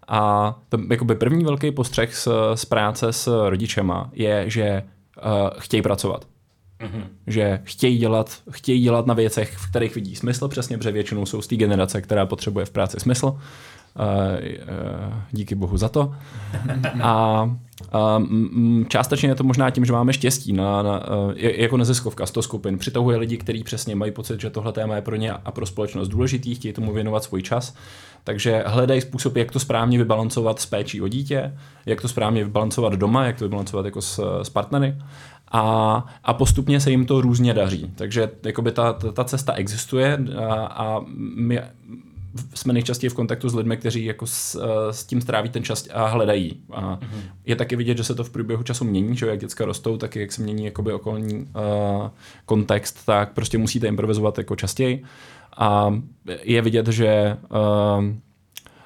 [0.08, 4.84] A to, jakoby první velký postřeh z, z práce s rodičema je, že
[5.18, 6.26] uh, chtějí pracovat.
[6.82, 7.04] Mm-hmm.
[7.28, 11.42] Že chtějí dělat, chtějí dělat na věcech, v kterých vidí smysl, přesně, protože většinou jsou
[11.42, 13.28] z té generace, která potřebuje v práci smysl.
[13.28, 16.15] Uh, uh, díky bohu za to.
[17.02, 17.44] A
[18.18, 22.42] um, částečně je to možná tím, že máme štěstí na, na, uh, jako neziskovka 100
[22.42, 22.78] skupin.
[22.78, 26.08] Přitahuje lidi, kteří přesně mají pocit, že tohle téma je pro ně a pro společnost
[26.08, 27.76] důležitý, chtějí tomu věnovat svůj čas.
[28.24, 32.94] Takže hledají způsob, jak to správně vybalancovat s péčí o dítě, jak to správně vybalancovat
[32.94, 34.96] doma, jak to vybalancovat jako s, s partnery.
[35.51, 37.91] A, a postupně se jim to různě daří.
[37.95, 41.01] Takže jakoby ta, ta, ta cesta existuje a, a
[41.35, 41.62] my
[42.53, 46.07] jsme nejčastěji v kontaktu s lidmi, kteří jako s, s tím stráví ten čas a
[46.07, 46.62] hledají.
[46.71, 47.21] A mm-hmm.
[47.45, 50.15] Je taky vidět, že se to v průběhu času mění, že jak děcka rostou, tak
[50.15, 52.07] jak se mění jakoby okolní uh,
[52.45, 55.03] kontext, tak prostě musíte improvizovat jako častěji.
[55.57, 56.01] A
[56.43, 58.05] je vidět, že uh,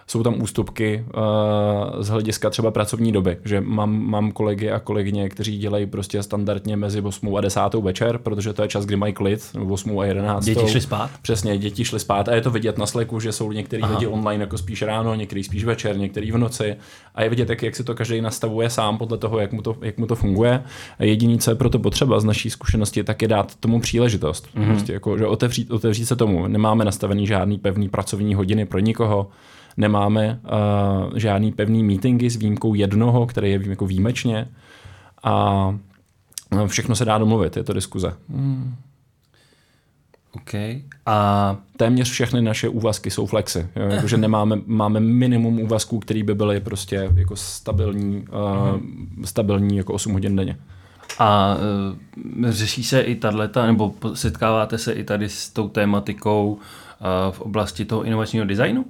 [0.07, 5.29] jsou tam ústupky uh, z hlediska třeba pracovní doby, že mám, mám kolegy a kolegyně,
[5.29, 9.13] kteří dělají prostě standardně mezi 8 a 10 večer, protože to je čas, kdy mají
[9.13, 10.45] klid, 8 a 11.
[10.45, 11.09] Děti šly spát?
[11.21, 13.93] Přesně, děti šly spát a je to vidět na sleku, že jsou některý Aha.
[13.93, 16.75] lidi online jako spíš ráno, některý spíš večer, některý v noci
[17.15, 19.75] a je vidět, jak, jak si to každý nastavuje sám podle toho, jak mu to,
[19.81, 20.63] jak mu to funguje.
[20.99, 24.47] Jediný, co je pro to potřeba z naší zkušenosti, tak je dát tomu příležitost.
[24.55, 24.67] Mm-hmm.
[24.67, 26.47] Prostě jako, že otevřít, otevřít se tomu.
[26.47, 29.27] Nemáme nastavený žádný pevný pracovní hodiny pro nikoho
[29.77, 34.47] nemáme uh, žádný pevný meetingy s výjimkou jednoho, který je jako výjimečně
[35.23, 35.75] a
[36.67, 38.13] všechno se dá domluvit, je to diskuze.
[38.29, 38.75] Hmm.
[40.35, 40.53] OK.
[41.05, 43.67] A téměř všechny naše úvazky jsou flexy.
[43.75, 43.87] Jo?
[43.89, 48.81] Jako, že nemáme, máme minimum úvazků, které by byly prostě jako stabilní, uh,
[49.25, 50.57] stabilní jako 8 hodin denně.
[51.19, 51.55] A
[52.39, 56.59] uh, řeší se i tato, nebo setkáváte se i tady s tou tématikou uh,
[57.31, 58.85] v oblasti toho inovačního designu?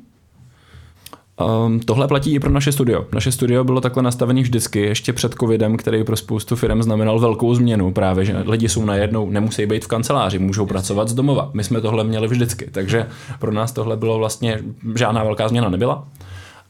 [1.41, 3.05] Um, tohle platí i pro naše studio.
[3.13, 7.55] Naše studio bylo takhle nastavené vždycky, ještě před covidem, který pro spoustu firm znamenal velkou
[7.55, 7.93] změnu.
[7.93, 11.49] Právě, že lidi jsou najednou, nemusí být v kanceláři, můžou pracovat z domova.
[11.53, 13.07] My jsme tohle měli vždycky, takže
[13.39, 14.59] pro nás tohle bylo vlastně
[14.95, 16.07] žádná velká změna nebyla.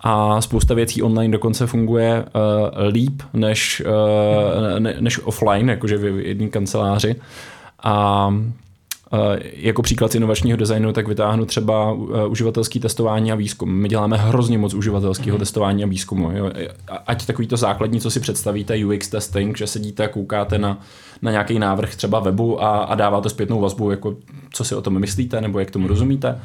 [0.02, 6.20] A spousta věcí online dokonce funguje uh, líp než, uh, ne, než offline, jakože v
[6.20, 7.16] jedné kanceláři.
[7.84, 8.34] A
[9.54, 13.74] jako příklad z inovačního designu, tak vytáhnu třeba uh, uživatelský testování a výzkum.
[13.74, 15.40] My děláme hrozně moc uživatelského mm-hmm.
[15.40, 16.32] testování a výzkumu.
[16.32, 16.52] Jo.
[17.08, 20.80] Ať takový to základní, co si představíte, UX testing, že sedíte a koukáte na,
[21.22, 24.16] na nějaký návrh třeba webu a, a dáváte zpětnou vazbu, jako
[24.54, 25.90] co si o tom myslíte nebo jak tomu mm-hmm.
[25.90, 26.42] rozumíte.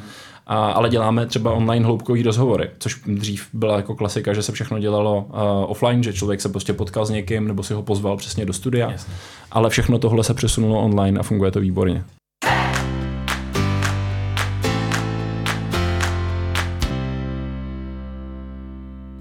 [0.47, 4.79] A, ale děláme třeba online hloubkový rozhovory, což dřív byla jako klasika, že se všechno
[4.79, 8.45] dělalo uh, offline, že člověk se prostě potkal s někým nebo si ho pozval přesně
[8.45, 8.91] do studia.
[8.91, 9.13] Jasně.
[9.51, 12.03] Ale všechno tohle se přesunulo online a funguje to výborně.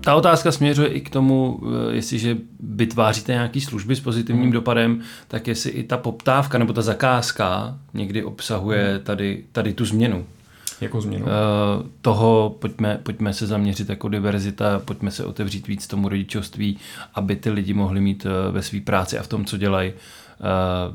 [0.08, 4.52] Ta otázka směřuje i k tomu, eh, jestliže vytváříte nějaké služby s pozitivním hmm.
[4.52, 9.00] dopadem, tak jestli i ta poptávka nebo ta zakázka někdy obsahuje hmm.
[9.02, 10.26] tady, tady tu změnu.
[10.80, 11.24] Jakou změnu?
[11.24, 11.30] Uh,
[12.00, 16.78] toho pojďme, pojďme se zaměřit jako diverzita, pojďme se otevřít víc tomu rodičovství,
[17.14, 19.96] aby ty lidi mohli mít uh, ve své práci a v tom, co dělají, uh,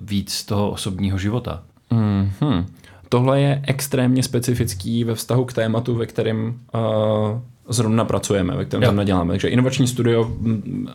[0.02, 1.64] víc toho osobního života.
[1.92, 2.66] Mm-hmm.
[3.10, 8.84] Tohle je extrémně specifický ve vztahu k tématu, ve kterém uh, zrovna pracujeme, ve kterém
[8.84, 9.34] zrovna děláme.
[9.34, 10.88] Takže inovační studio mm,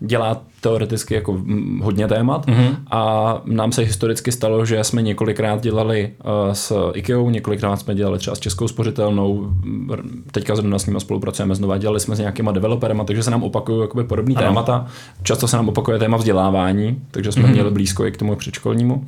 [0.00, 2.76] dělá teoreticky jako mm, hodně témat mm-hmm.
[2.90, 8.18] a nám se historicky stalo, že jsme několikrát dělali uh, s IKEA, několikrát jsme dělali
[8.18, 9.52] třeba s Českou spořitelnou,
[10.32, 13.80] teďka zrovna s nimi spolupracujeme znova, dělali jsme s nějakýma developerama, takže se nám opakují
[13.80, 14.86] jakoby podobné témata.
[15.22, 17.52] Často se nám opakuje téma vzdělávání, takže jsme mm-hmm.
[17.52, 19.04] měli blízko i k tomu předškolnímu.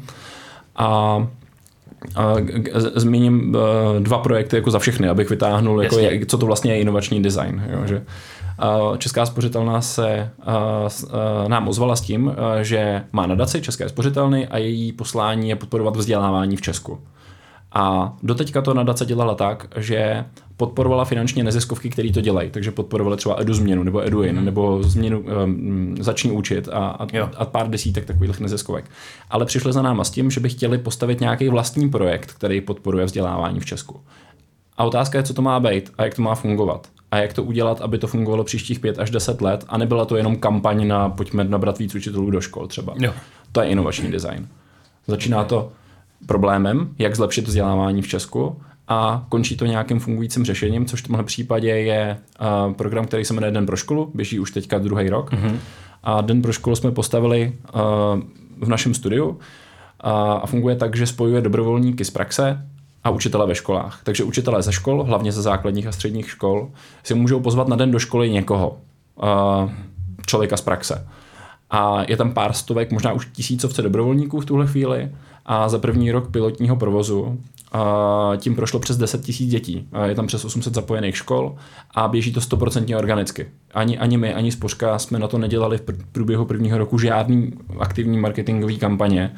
[0.76, 1.18] A
[2.94, 6.80] zmíním eh, dva projekty jako za všechny, abych vytáhnul, jako je, co to vlastně je
[6.80, 7.64] inovační design.
[7.70, 8.02] Jo, že
[8.98, 10.30] Česká spořitelná se
[11.48, 16.56] nám ozvala s tím, že má nadaci České spořitelny a její poslání je podporovat vzdělávání
[16.56, 16.98] v Česku.
[17.72, 20.24] A doteďka to nadace dělala tak, že
[20.56, 22.50] podporovala finančně neziskovky, které to dělají.
[22.50, 24.44] Takže podporovala třeba Edu změnu, nebo Eduin, mm.
[24.44, 28.84] nebo změnu um, začni učit a, a, a pár desítek takových neziskovek.
[29.30, 33.04] Ale přišli za náma s tím, že by chtěli postavit nějaký vlastní projekt, který podporuje
[33.04, 34.00] vzdělávání v Česku.
[34.76, 36.88] A otázka je, co to má být a jak to má fungovat.
[37.10, 40.16] A jak to udělat, aby to fungovalo příštích pět až deset let a nebyla to
[40.16, 42.94] jenom kampaň na pojďme nabrat víc učitelů do škol třeba.
[42.96, 43.12] Jo.
[43.52, 44.48] To je inovační design.
[45.06, 45.72] Začíná to
[46.26, 48.56] problémem, jak zlepšit vzdělávání v Česku
[48.88, 52.18] a končí to nějakým fungujícím řešením, což v tomhle případě je
[52.66, 55.32] uh, program, který se jmenuje Den pro školu, běží už teďka druhý rok.
[55.32, 55.56] Mm-hmm.
[56.02, 57.80] A Den pro školu jsme postavili uh,
[58.60, 59.36] v našem studiu uh,
[60.12, 62.66] a funguje tak, že spojuje dobrovolníky z praxe
[63.04, 64.00] a učitele ve školách.
[64.04, 66.70] Takže učitelé ze škol, hlavně ze základních a středních škol,
[67.04, 68.78] si můžou pozvat na den do školy někoho,
[69.22, 69.70] uh,
[70.26, 71.08] člověka z praxe.
[71.70, 75.10] A je tam pár stovek, možná už tisícovce dobrovolníků v tuhle chvíli
[75.46, 77.38] a za první rok pilotního provozu
[77.72, 79.88] a tím prošlo přes 10 tisíc dětí.
[79.92, 81.56] A je tam přes 800 zapojených škol
[81.94, 83.46] a běží to 100% organicky.
[83.74, 88.18] Ani, ani my, ani Spořka jsme na to nedělali v průběhu prvního roku žádný aktivní
[88.18, 89.32] marketingový kampaně.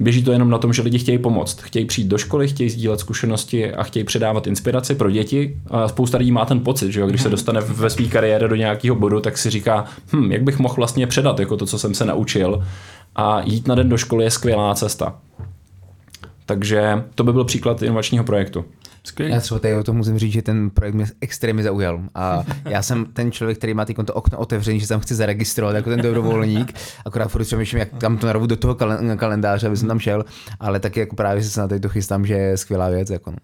[0.00, 1.60] Běží to jenom na tom, že lidi chtějí pomoct.
[1.60, 5.56] Chtějí přijít do školy, chtějí sdílet zkušenosti a chtějí předávat inspiraci pro děti.
[5.70, 7.30] A spousta lidí má ten pocit, že jo, když se mhm.
[7.30, 11.06] dostane ve své kariéře do nějakého bodu, tak si říká, hm, jak bych mohl vlastně
[11.06, 12.64] předat jako to, co jsem se naučil.
[13.16, 15.18] A jít na den do školy je skvělá cesta.
[16.50, 18.64] Takže to by byl příklad inovačního projektu.
[19.04, 19.32] Skvělý.
[19.32, 22.00] Já třeba tady o tom musím říct, že ten projekt mě extrémně zaujal.
[22.14, 25.90] A já jsem ten člověk, který má to okno otevřené, že tam chci zaregistrovat jako
[25.90, 26.72] ten dobrovolník.
[27.06, 28.76] Akorát furt přemýšlím, jak tam to narovu do toho
[29.16, 30.24] kalendáře, aby jsem tam šel.
[30.60, 33.10] Ale taky jako právě se na to chystám, že je skvělá věc.
[33.10, 33.36] Jako no.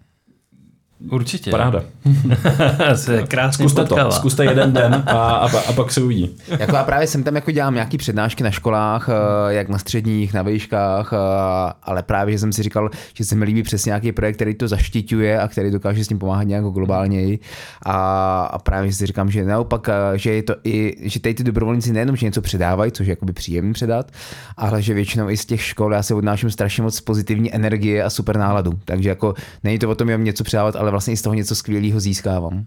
[1.11, 1.51] Určitě.
[1.51, 1.83] Paráda.
[2.95, 4.09] se krásně zkuste potkala.
[4.09, 6.35] to, zkuste jeden den a, a, a pak se uvidí.
[6.59, 10.33] Jako já právě jsem tam jako dělám nějaký přednášky na školách, eh, jak na středních,
[10.33, 11.17] na výškách, eh,
[11.83, 14.67] ale právě, že jsem si říkal, že se mi líbí přesně nějaký projekt, který to
[14.67, 17.39] zaštiťuje a který dokáže s tím pomáhat nějak globálněji.
[17.85, 21.43] A, a právě si říkám, že naopak, eh, že je to i, že tady ty
[21.43, 24.11] dobrovolníci nejenom, že něco předávají, což je jakoby příjemný předat,
[24.57, 28.09] ale že většinou i z těch škol já se odnáším strašně moc pozitivní energie a
[28.09, 28.79] super náladu.
[28.85, 29.33] Takže jako
[29.63, 32.65] není to o tom, že něco předávat, ale vlastně i z toho něco skvělého získávám.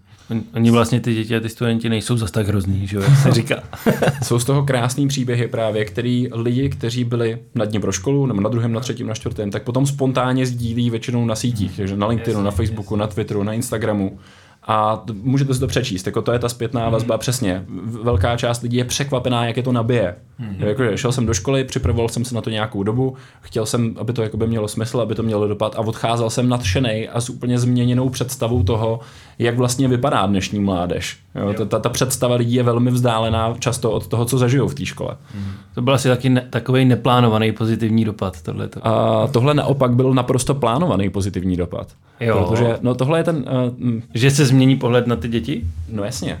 [0.53, 3.31] Oni vlastně ty děti a ty studenti nejsou zas tak hrozný, že jo, jak se
[3.31, 3.63] říká.
[4.23, 8.41] jsou z toho krásný příběhy právě, který lidi, kteří byli na dně pro školu, nebo
[8.41, 12.07] na druhém, na třetím, na čtvrtém, tak potom spontánně sdílí většinou na sítích, takže na
[12.07, 14.19] LinkedInu, na Facebooku, na Twitteru, na Instagramu
[14.67, 16.91] a můžete si to přečíst, jako to je ta zpětná mm.
[16.91, 17.65] vazba, přesně.
[18.03, 20.15] Velká část lidí je překvapená, jak je to nabije.
[20.39, 20.55] Mm.
[20.59, 24.13] Jako, šel jsem do školy, připravoval jsem se na to nějakou dobu, chtěl jsem, aby
[24.13, 27.59] to by mělo smysl, aby to mělo dopad a odcházel jsem nadšený a s úplně
[27.59, 28.99] změněnou představou toho,
[29.39, 31.17] jak vlastně vypadá dnešní mládež.
[31.35, 34.75] Jo, ta, ta, ta představa lidí je velmi vzdálená často od toho, co zažijou v
[34.75, 35.15] té škole.
[35.35, 35.51] Mm.
[35.75, 38.41] To byl asi taky ne, takový neplánovaný pozitivní dopad.
[38.41, 38.87] Tohleto.
[38.87, 41.87] A tohle naopak byl naprosto plánovaný pozitivní dopad.
[42.19, 42.45] Jo.
[42.49, 43.35] Protože no, tohle je ten...
[43.35, 45.63] Uh, že se změní pohled na ty děti?
[45.89, 46.39] No jasně.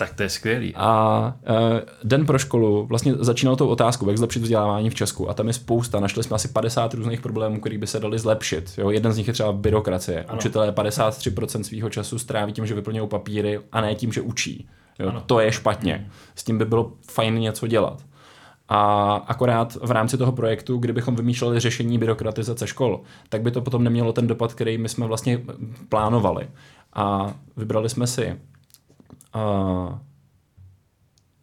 [0.00, 0.74] Tak to je skvělý.
[0.76, 1.56] A uh,
[2.04, 5.30] den pro školu vlastně začínal tou otázkou, jak zlepšit vzdělávání v Česku.
[5.30, 6.00] A tam je spousta.
[6.00, 8.72] Našli jsme asi 50 různých problémů, které by se daly zlepšit.
[8.78, 8.90] Jo?
[8.90, 10.24] Jeden z nich je třeba byrokracie.
[10.24, 10.38] Ano.
[10.38, 14.68] Učitelé 53% svého času stráví tím, že vyplňují papíry a ne tím, že učí.
[14.98, 15.12] Jo?
[15.26, 16.10] To je špatně.
[16.34, 18.02] S tím by bylo fajn něco dělat.
[18.68, 23.84] A akorát v rámci toho projektu, kdybychom vymýšleli řešení byrokratizace škol, tak by to potom
[23.84, 25.40] nemělo ten dopad, který my jsme vlastně
[25.88, 26.48] plánovali.
[26.92, 28.36] A vybrali jsme si
[29.34, 29.98] uh,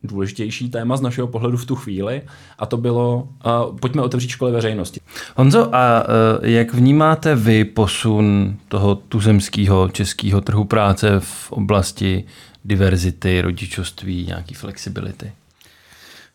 [0.04, 2.22] důležitější téma z našeho pohledu v tu chvíli
[2.60, 5.00] a to bylo, uh, pojďme otevřít školy veřejnosti.
[5.36, 12.24] Honzo, a uh, jak vnímáte vy posun toho tuzemského českého trhu práce v oblasti
[12.66, 15.32] diverzity, rodičovství, nějaký flexibility?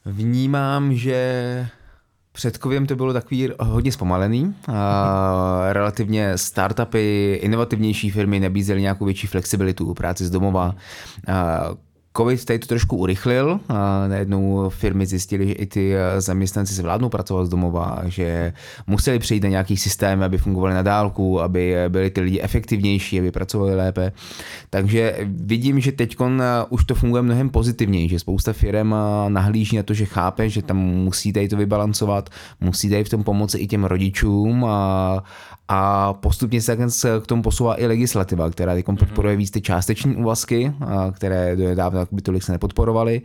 [0.05, 1.69] Vnímám, že
[2.33, 4.55] před covidem to bylo takový hodně zpomalený.
[4.69, 10.75] A relativně startupy, inovativnější firmy nabízely nějakou větší flexibilitu práci z domova.
[11.29, 11.61] A
[12.17, 17.09] Covid tady to trošku urychlil a najednou firmy zjistili, že i ty eh, zaměstnanci zvládnou
[17.09, 18.53] pracovat z domova, že
[18.87, 23.31] museli přejít na nějaký systém, aby fungovali na dálku, aby byli ty lidi efektivnější, aby
[23.31, 24.13] pracovali lépe.
[24.71, 29.77] Takže vidím, že teď eh, už to funguje mnohem pozitivněji, že spousta firm eh, nahlíží
[29.77, 33.59] na to, že chápe, že tam musí tady to vybalancovat, musí tady v tom pomoci
[33.59, 35.25] i těm rodičům a,
[35.69, 36.77] a postupně se
[37.23, 40.73] k tomu posouvá i legislativa, která teď podporuje víc ty částeční úvazky,
[41.13, 43.23] které do nedávna tolik se nepodporovaly.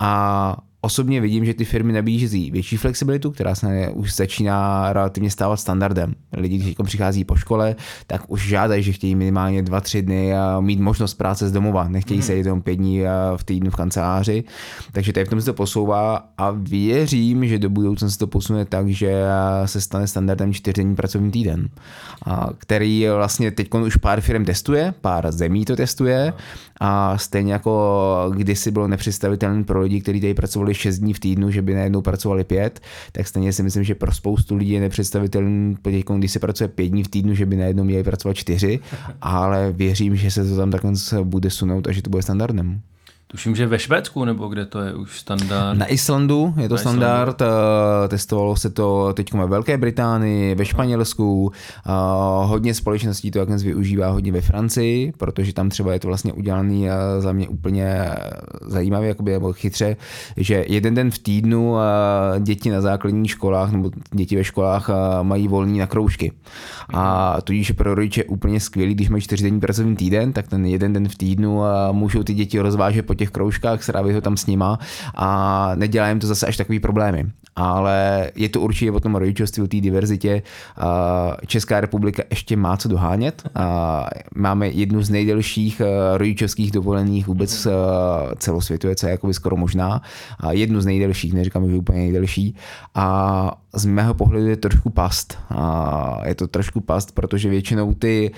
[0.00, 5.56] A osobně vidím, že ty firmy nabízí větší flexibilitu, která se už začíná relativně stávat
[5.56, 6.14] standardem.
[6.36, 10.80] Lidi, kteří přichází po škole, tak už žádají, že chtějí minimálně 2-3 dny a mít
[10.80, 11.88] možnost práce z domova.
[11.88, 13.02] Nechtějí se jenom 5 dní
[13.36, 14.44] v týdnu v kanceláři.
[14.92, 18.64] Takže tady v tom se to posouvá a věřím, že do budoucna se to posune
[18.64, 19.22] tak, že
[19.64, 21.68] se stane standardem 4 dní pracovní týden,
[22.58, 26.32] který vlastně teď už pár firm testuje, pár zemí to testuje
[26.80, 31.50] a stejně jako kdysi bylo nepředstavitelné pro lidi, kteří tady pracovali 6 dní v týdnu,
[31.50, 32.80] že by najednou pracovali 5,
[33.12, 35.74] tak stejně si myslím, že pro spoustu lidí je nepředstavitelné,
[36.16, 38.80] když se pracuje 5 dní v týdnu, že by najednou měli pracovat 4,
[39.20, 42.80] ale věřím, že se to tam takhle bude sunout a že to bude standardem.
[43.28, 45.78] Tuším, že ve Švédsku, nebo kde to je už standard?
[45.78, 47.56] Na Islandu je to Na standard, Islandu.
[48.04, 51.90] Eh, testovalo se to teď ve Velké Británii, ve Španělsku, eh,
[52.44, 56.88] hodně společností to dnes využívá hodně ve Francii, protože tam třeba je to vlastně udělané
[56.88, 58.10] eh, za mě úplně
[58.66, 59.96] zajímavě, jakoby, nebo chytře,
[60.36, 61.76] že jeden den v týdnu
[62.40, 64.90] děti na základních školách nebo děti ve školách
[65.22, 66.32] mají volný na kroužky.
[66.94, 71.08] A tudíž pro rodiče úplně skvělý, když mají čtyřdenní pracovní týden, tak ten jeden den
[71.08, 71.60] v týdnu
[71.92, 74.78] můžou ty děti rozvážet po těch kroužkách, strávit ho tam s nima
[75.14, 77.26] a nedělá jim to zase až takový problémy.
[77.56, 80.42] Ale je to určitě o tom rodičovství, o té diverzitě.
[81.46, 83.42] Česká republika ještě má co dohánět.
[84.34, 87.70] Máme jednu z nejdelších eh, rodičovských dovolených vůbec eh,
[88.38, 90.02] celosvětuje, co je jakoby skoro možná.
[90.50, 92.56] Jednu z nejdelších, neříkám, že úplně nejdelší.
[92.94, 95.38] A z mého pohledu je to trošku past.
[96.24, 98.30] Je to trošku past, protože většinou ty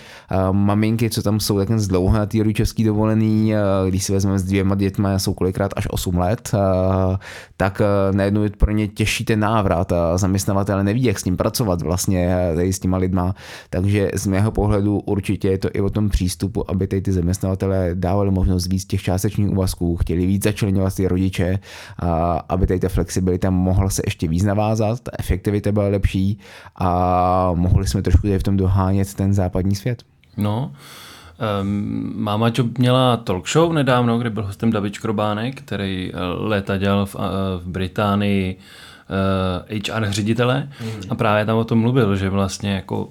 [0.52, 3.52] maminky, co tam jsou takhle dlouho na té rodičovský dovolený,
[3.88, 6.52] když si vezmeme s dvěma dětmi, jsou kolikrát až 8 let,
[7.56, 11.82] tak najednou je pro ně těžší ten návrat a zaměstnavatel neví, jak s ním pracovat
[11.82, 13.34] vlastně tady s těma lidma.
[13.70, 17.90] Takže z mého pohledu určitě je to i o tom přístupu, aby tady ty zaměstnavatele
[17.94, 21.58] dávali možnost víc těch částečných úvazků, chtěli víc začlenovat ty rodiče,
[22.48, 26.38] aby tady ta flexibilita mohla se ještě víc navázat, ta efektivita byla lepší
[26.76, 26.90] a
[27.54, 30.02] mohli jsme trošku v tom dohánět ten západní svět.
[30.36, 30.72] No,
[31.62, 36.76] Um, máma Job měla talk show nedávno, kde byl hostem David Škrobánek, který eh, léta
[36.76, 37.22] dělal v, uh,
[37.58, 38.58] v Británii
[39.70, 41.02] HR ředitele mm.
[41.10, 43.10] a právě tam o tom mluvil, že vlastně jako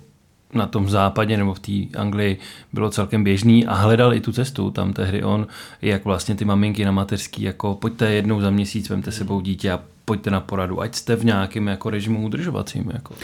[0.54, 2.38] na tom západě nebo v té Anglii
[2.74, 5.48] bylo celkem běžný a hledal i tu cestu tam tehdy on,
[5.82, 9.80] jak vlastně ty maminky na mateřský, jako pojďte jednou za měsíc, vemte sebou dítě a
[10.06, 12.92] pojďte na poradu, ať jste v nějakém jako režimu udržovacím.
[12.94, 13.16] Jako.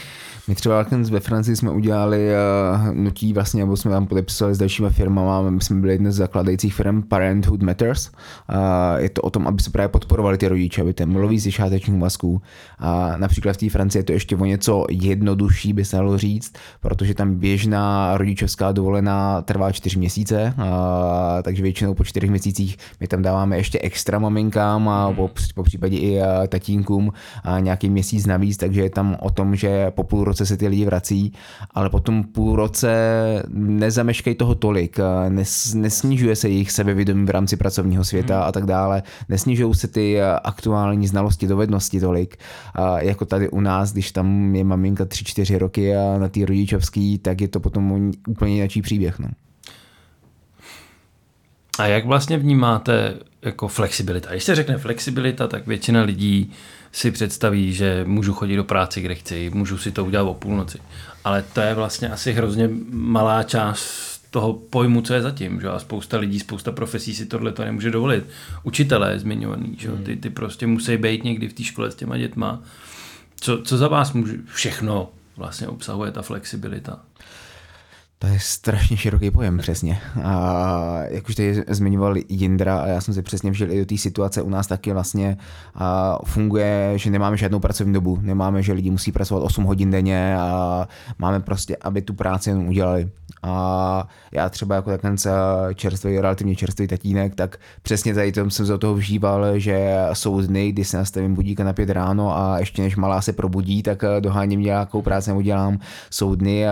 [0.48, 4.90] My třeba ve Francii jsme udělali uh, nutí vlastně, nebo jsme tam podepsali s dalšíma
[4.90, 8.12] firmama, my jsme byli jedna z zakladajících firm Parenthood Matters.
[8.98, 12.00] Je to o tom, aby se právě podporovali ty rodiče, aby ten mluví z šátečních
[12.00, 12.42] masků.
[12.80, 16.54] A například v té Francii je to ještě o něco jednodušší, by se dalo říct,
[16.82, 20.64] protože tam běžná rodičovská dovolená trvá čtyři měsíce, uh,
[21.44, 25.98] takže většinou po čtyřech měsících my tam dáváme ještě extra maminkám a po, po případě
[25.98, 30.33] i uh, tatínkům uh, nějaký měsíc navíc, takže je tam o tom, že po půl
[30.34, 31.34] roce se ty lidi vrací,
[31.72, 32.94] ale potom půl roce
[33.54, 38.48] nezameškají toho tolik, nes, nesnižuje se jejich sebevědomí v rámci pracovního světa hmm.
[38.48, 42.38] a tak dále, nesnižují se ty aktuální znalosti, dovednosti tolik,
[43.00, 47.42] jako tady u nás, když tam je maminka 3-4 roky a na té rodičovský, tak
[47.42, 49.20] je to potom úplně jiný příběh.
[49.20, 49.28] No.
[51.80, 54.32] A jak vlastně vnímáte jako flexibilita?
[54.32, 56.54] Když se řekne flexibilita, tak většina lidí
[56.92, 60.80] si představí, že můžu chodit do práce, kde chci, můžu si to udělat o půlnoci.
[61.24, 65.62] Ale to je vlastně asi hrozně malá část toho pojmu, co je zatím.
[65.62, 65.68] Že?
[65.68, 68.26] A spousta lidí, spousta profesí si tohle to nemůže dovolit.
[68.64, 69.90] Učitelé zmiňovaný, že?
[69.92, 72.62] Ty, ty prostě musí být někdy v té škole s těma dětma.
[73.36, 77.00] Co, co za vás může, všechno vlastně obsahuje ta flexibilita?
[78.24, 80.02] To je strašně široký pojem, přesně.
[80.24, 83.98] A jak už tady zmiňoval Jindra, a já jsem si přesně vžil i do té
[83.98, 85.38] situace, u nás taky vlastně
[85.76, 90.38] a funguje, že nemáme žádnou pracovní dobu, nemáme, že lidi musí pracovat 8 hodin denně
[90.38, 93.10] a máme prostě, aby tu práci jenom udělali.
[93.44, 95.16] A já třeba jako takhle
[95.76, 100.72] čerstvý, relativně čerstvý tatínek, tak přesně tady tom jsem za toho vžíval, že jsou dny,
[100.72, 104.62] kdy se nastavím budíka na pět ráno a ještě než malá se probudí, tak doháním
[104.62, 105.80] nějakou práci nebo dělám.
[106.10, 106.66] Jsou dny,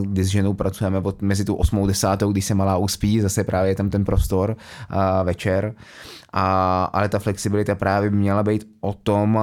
[0.00, 3.70] kdy s ženou pracujeme od mezi tu 8 desátou, když se malá uspí, zase právě
[3.70, 4.56] je tam ten prostor
[5.24, 5.74] večer.
[6.38, 9.38] A, ale ta flexibilita právě by měla být o tom,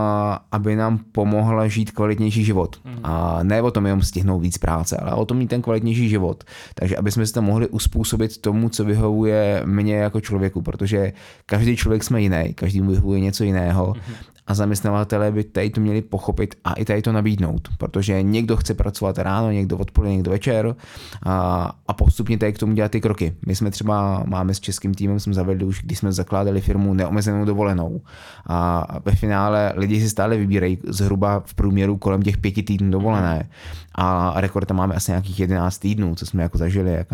[0.52, 2.80] aby nám pomohla žít kvalitnější život.
[2.86, 3.00] Mm.
[3.04, 6.44] A ne o tom jenom stihnout víc práce, ale o tom mít ten kvalitnější život.
[6.76, 11.14] Takže aby jsme se to mohli uspůsobit tomu, co vyhovuje mně jako člověku, protože
[11.46, 13.94] každý člověk jsme jiný, každý mu vyhovuje něco jiného.
[13.98, 18.58] Mm a zaměstnavatelé by tady to měli pochopit a i tady to nabídnout, protože někdo
[18.58, 20.76] chce pracovat ráno, někdo odpoledne, někdo večer
[21.24, 23.36] a, a postupně tady k tomu dělat ty kroky.
[23.46, 27.46] My jsme třeba, máme s českým týmem, jsme zavedli už, když jsme zakládali firmu neomezenou
[27.46, 28.02] dovolenou.
[28.48, 33.50] A ve finále lidi si stále vybírají zhruba v průměru kolem těch pěti týdnů dovolené.
[33.96, 37.06] A rekord tam máme asi nějakých 11 týdnů, co jsme jako zažili,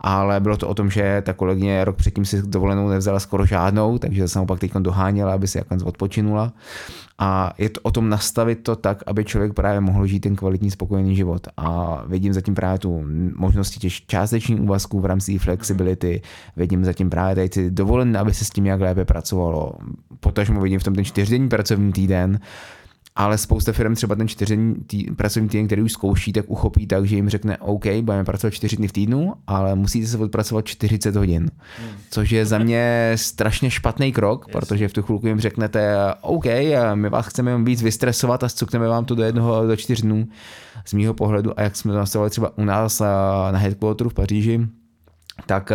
[0.00, 3.98] ale bylo to o tom, že ta kolegyně rok předtím si dovolenou nevzala skoro žádnou,
[3.98, 6.52] takže se naopak teď doháněla, aby si jako odpočinula
[7.18, 10.70] a je to o tom nastavit to tak, aby člověk právě mohl žít ten kvalitní,
[10.70, 11.46] spokojený život.
[11.56, 13.04] A vidím zatím právě tu
[13.36, 16.22] možnosti těch částečných úvazků v rámci flexibility,
[16.56, 19.72] vidím zatím právě tady ty dovolené, aby se s tím jak lépe pracovalo.
[20.20, 22.40] Potažmo vidím v tom ten čtyřdenní pracovní týden,
[23.20, 27.06] ale spousta firm třeba ten čtyřdenní tý, pracovní týden, který už zkouší, tak uchopí tak,
[27.06, 31.16] že jim řekne OK, budeme pracovat čtyři dny v týdnu, ale musíte se odpracovat 40
[31.16, 31.50] hodin.
[31.78, 31.90] Hmm.
[32.10, 34.52] Což je za mě strašně špatný krok, yes.
[34.52, 36.44] protože v tu chvilku jim řeknete OK,
[36.94, 40.28] my vás chceme víc vystresovat a zcukneme vám to do jednoho, do čtyř dnů
[40.84, 43.00] z mýho pohledu a jak jsme to nastavili třeba u nás
[43.50, 44.60] na headquarteru v Paříži,
[45.46, 45.72] tak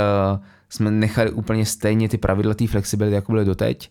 [0.69, 3.89] jsme nechali úplně stejně ty pravidla té flexibility, jako byly doteď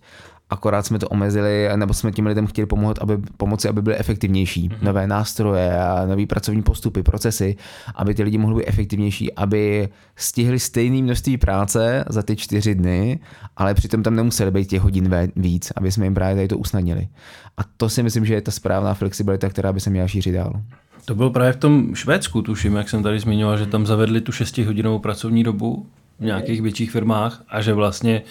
[0.51, 4.68] akorát jsme to omezili, nebo jsme těm lidem chtěli pomoct, aby, pomoci, aby byly efektivnější.
[4.68, 4.82] Mm-hmm.
[4.82, 5.72] Nové nástroje,
[6.07, 7.57] nové pracovní postupy, procesy,
[7.95, 13.18] aby ty lidi mohli být efektivnější, aby stihli stejné množství práce za ty čtyři dny,
[13.57, 17.09] ale přitom tam nemuseli být těch hodin víc, aby jsme jim právě tady to usnadnili.
[17.57, 20.61] A to si myslím, že je ta správná flexibilita, která by se měla šířit dál.
[21.05, 24.32] To bylo právě v tom Švédsku, tuším, jak jsem tady zmiňoval, že tam zavedli tu
[24.32, 25.86] 6-hodinovou pracovní dobu
[26.20, 28.22] v nějakých větších firmách a že vlastně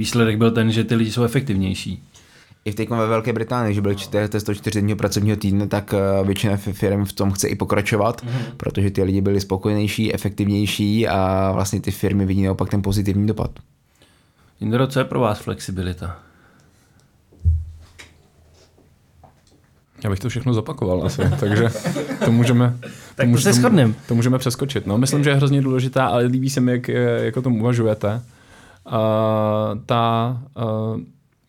[0.00, 2.02] výsledek byl ten, že ty lidi jsou efektivnější.
[2.64, 3.94] I v teď ve Velké Británii, že byl
[4.38, 8.56] 104 dní pracovního týdne, tak eh, většina firm v tom chce i pokračovat, mm-hmm.
[8.56, 13.50] protože ty lidi byli spokojenější, efektivnější a vlastně ty firmy vidí naopak ten pozitivní dopad.
[14.60, 16.18] Indro, co je pro vás flexibilita?
[20.04, 21.68] Já bych to všechno zopakoval asi, takže
[22.24, 22.76] to můžeme,
[23.14, 24.86] tak to, může, to, to, to můžeme přeskočit.
[24.86, 26.88] No, myslím, že je hrozně důležitá, ale líbí se mi, jak,
[27.22, 28.20] jak o tom uvažujete
[29.86, 31.00] ta uh,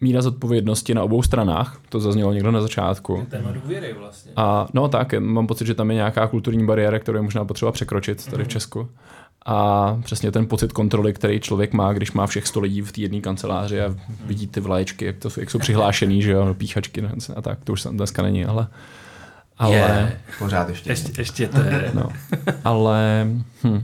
[0.01, 3.27] míra zodpovědnosti na obou stranách, to zaznělo někdo na začátku.
[3.29, 4.31] Téma důvěry vlastně.
[4.35, 7.71] A no tak, mám pocit, že tam je nějaká kulturní bariéra, kterou je možná potřeba
[7.71, 8.49] překročit tady v mhm.
[8.49, 8.89] Česku.
[9.45, 13.01] A přesně ten pocit kontroly, který člověk má, když má všech sto lidí v té
[13.01, 17.03] jedné kanceláři a vidí ty vlaječky, jak, to, jak jsou přihlášený, že jo, píchačky
[17.35, 18.67] a tak, to už dneska není, ale...
[19.57, 19.75] Ale...
[19.75, 20.89] Je, pořád ještě.
[20.89, 21.91] Ještě, ještě to je.
[21.93, 22.09] No,
[22.63, 23.27] ale...
[23.63, 23.83] Hm,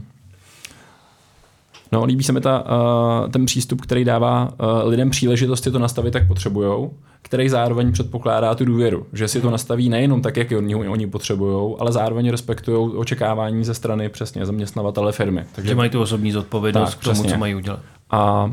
[1.92, 5.78] No, líbí se mi ta, uh, ten přístup, který dává uh, lidem příležitost si to
[5.78, 10.52] nastavit, tak potřebujou, který zároveň předpokládá tu důvěru, že si to nastaví nejenom tak, jak
[10.56, 15.44] oni, oni potřebují, ale zároveň respektují očekávání ze strany přesně zaměstnavatele firmy.
[15.54, 17.32] Takže mají tu osobní zodpovědnost tak, k tomu, přesně.
[17.32, 17.80] co mají udělat.
[18.10, 18.52] A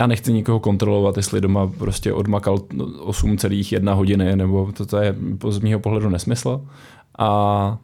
[0.00, 5.14] já nechci nikoho kontrolovat, jestli doma prostě odmakal 8,1 hodiny, nebo to, to je
[5.48, 6.60] z mého pohledu nesmysl.
[7.18, 7.78] A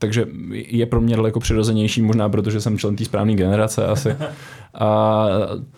[0.00, 4.16] takže je pro mě daleko přirozenější, možná protože jsem člen té správné generace asi,
[4.74, 5.26] a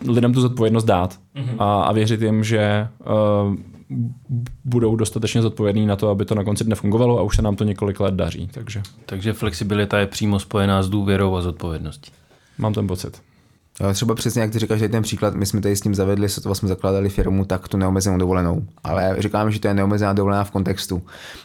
[0.07, 1.55] lidem tu zodpovědnost dát mm-hmm.
[1.59, 3.55] a, a věřit jim, že uh,
[4.65, 7.55] budou dostatečně zodpovědní na to, aby to na konci dne fungovalo a už se nám
[7.55, 8.49] to několik let daří.
[8.53, 12.11] Takže, takže flexibilita je přímo spojená s důvěrou a zodpovědností.
[12.57, 13.21] Mám ten pocit.
[13.93, 16.55] Třeba přesně jak ty říkáš, že ten příklad, my jsme tady s tím zavedli, to
[16.55, 18.63] jsme zakládali firmu, tak tu neomezenou dovolenou.
[18.83, 21.01] Ale říkám, že to je neomezená dovolená v kontextu.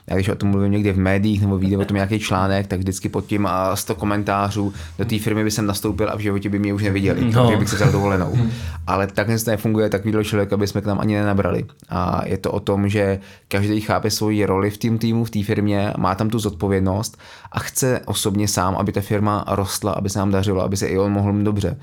[0.06, 2.78] Já když o tom mluvím někde v médiích nebo vyjde o tom nějaký článek, tak
[2.78, 6.48] vždycky pod tím a 100 komentářů do té firmy by jsem nastoupil a v životě
[6.48, 7.42] by mě už neviděli, no.
[7.42, 8.32] protože bych se vzal dovolenou.
[8.34, 8.50] Hmm.
[8.86, 11.64] Ale takhle to nefunguje takovýhle člověk, aby jsme k nám ani nenabrali.
[11.88, 15.42] A je to o tom, že každý chápe svoji roli v tým týmu, v té
[15.42, 17.18] firmě, má tam tu zodpovědnost
[17.52, 20.98] a chce osobně sám, aby ta firma rostla, aby se nám dařilo, aby se i
[20.98, 21.76] on mohl mít dobře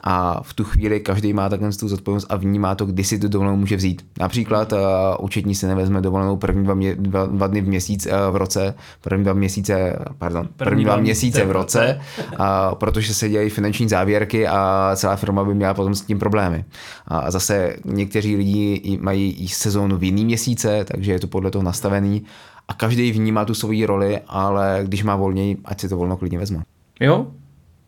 [0.00, 3.28] a v tu chvíli každý má takhle tu zodpovědnost a vnímá to, kdy si tu
[3.28, 4.06] dovolenou může vzít.
[4.20, 4.78] Například uh,
[5.20, 8.74] účetní se nevezme dovolenou první dva, mě, dva, dva dny v měsíc uh, v roce,
[9.00, 12.34] první dva měsíce, pardon, první, první dva měsíce v roce, uh,
[12.74, 16.64] protože se dělají finanční závěrky a celá firma by měla potom s tím problémy.
[17.06, 21.62] A zase někteří lidi mají i sezónu v jiný měsíce, takže je to podle toho
[21.62, 22.22] nastavený
[22.68, 26.38] a každý vnímá tu svoji roli, ale když má volněji, ať si to volno klidně
[26.38, 26.62] vezme.
[27.00, 27.26] Jo,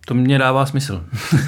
[0.07, 1.05] To mě dává smysl.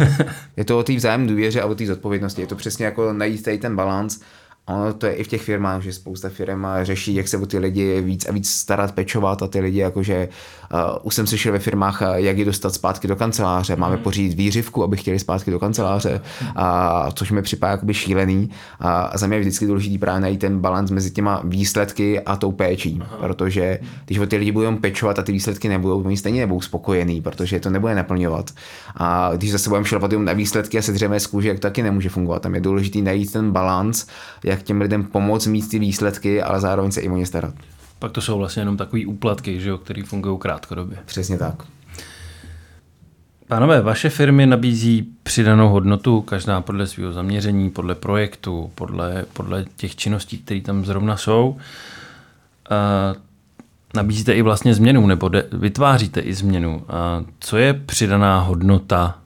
[0.56, 2.40] je to o té vzájemné důvěře a o té zodpovědnosti.
[2.40, 4.20] Je to přesně jako najít tady ten balans
[4.66, 7.58] Ono to je i v těch firmách, že spousta firm řeší, jak se o ty
[7.58, 10.28] lidi víc a víc starat, pečovat a ty lidi, jakože
[10.72, 14.04] uh, už jsem slyšel ve firmách, jak je dostat zpátky do kanceláře, máme hmm.
[14.04, 16.20] pořídit výřivku, aby chtěli zpátky do kanceláře,
[16.56, 18.50] a, což mi připadá jakoby šílený.
[18.80, 22.52] A za mě je vždycky důležitý právě najít ten balans mezi těma výsledky a tou
[22.52, 23.16] péčí, Aha.
[23.16, 27.20] protože když o ty lidi budou pečovat a ty výsledky nebudou, oni stejně nebudou spokojení,
[27.20, 28.50] protože to nebude naplňovat.
[28.96, 31.82] A když zase budeme šlapat na výsledky a se dřeme z kůže, tak to taky
[31.82, 32.42] nemůže fungovat.
[32.42, 34.06] Tam je důležitý najít ten balans,
[34.54, 37.54] jak těm lidem pomoct mít ty výsledky, ale zároveň se i o ně starat.
[37.98, 40.98] Pak to jsou vlastně jenom takové úplatky, že jo, které fungují krátkodobě.
[41.04, 41.62] Přesně tak.
[43.48, 49.96] Pánové, vaše firmy nabízí přidanou hodnotu, každá podle svého zaměření, podle projektu, podle, podle těch
[49.96, 51.56] činností, které tam zrovna jsou.
[52.70, 53.14] A
[53.94, 56.84] nabízíte i vlastně změnu, nebo de, vytváříte i změnu.
[56.88, 59.18] A co je přidaná hodnota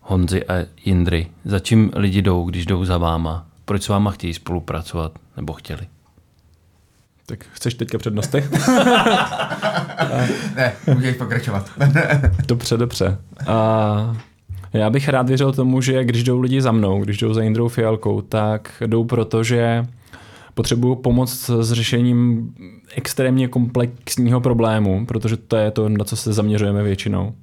[0.00, 0.54] Honzy a
[0.84, 1.28] Jindry?
[1.44, 3.46] Za čím lidi jdou, když jdou za váma?
[3.64, 5.86] Proč s váma chtějí spolupracovat, nebo chtěli?
[7.26, 8.36] Tak chceš teďka přednosti?
[10.56, 11.70] ne, můžeš pokračovat.
[12.48, 13.18] dobře, dobře.
[13.46, 14.16] A
[14.72, 17.68] já bych rád věřil tomu, že když jdou lidi za mnou, když jdou za Jindrou
[17.68, 19.86] Fialkou, tak jdou proto, že
[20.54, 22.48] potřebuju pomoct s řešením
[22.96, 27.34] extrémně komplexního problému, protože to je to, na co se zaměřujeme většinou.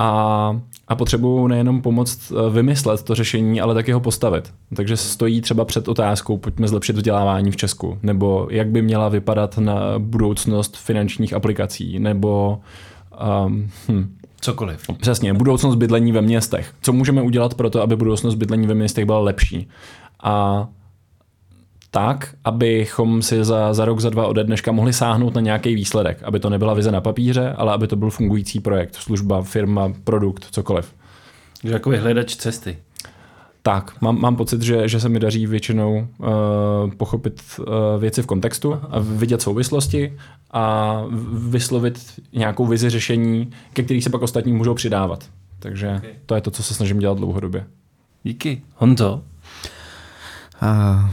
[0.00, 4.52] A a potřebují nejenom pomoct eh, vymyslet to řešení, ale taky ho postavit.
[4.76, 9.58] Takže stojí třeba před otázkou, pojďme zlepšit vzdělávání v Česku, nebo jak by měla vypadat
[9.58, 12.60] na budoucnost finančních aplikací, nebo
[13.46, 14.86] um, hm, Cokoliv.
[15.00, 16.74] Přesně, budoucnost bydlení ve městech.
[16.82, 19.68] Co můžeme udělat pro to, aby budoucnost bydlení ve městech byla lepší?
[20.22, 20.66] A
[21.90, 26.22] tak, abychom si za, za rok, za dva ode dneška mohli sáhnout na nějaký výsledek.
[26.22, 30.46] Aby to nebyla vize na papíře, ale aby to byl fungující projekt, služba, firma, produkt,
[30.50, 30.94] cokoliv.
[31.62, 32.78] Takže jako vyhledač cesty.
[33.62, 36.26] Tak, mám, mám pocit, že, že se mi daří většinou uh,
[36.96, 37.64] pochopit uh,
[38.00, 40.18] věci v kontextu a vidět souvislosti
[40.50, 40.96] a
[41.32, 45.24] vyslovit nějakou vizi řešení, ke který se pak ostatní můžou přidávat.
[45.58, 46.10] Takže okay.
[46.26, 47.66] to je to, co se snažím dělat dlouhodobě.
[48.22, 48.62] Díky.
[48.76, 49.22] Honzo?
[50.62, 51.10] Uh,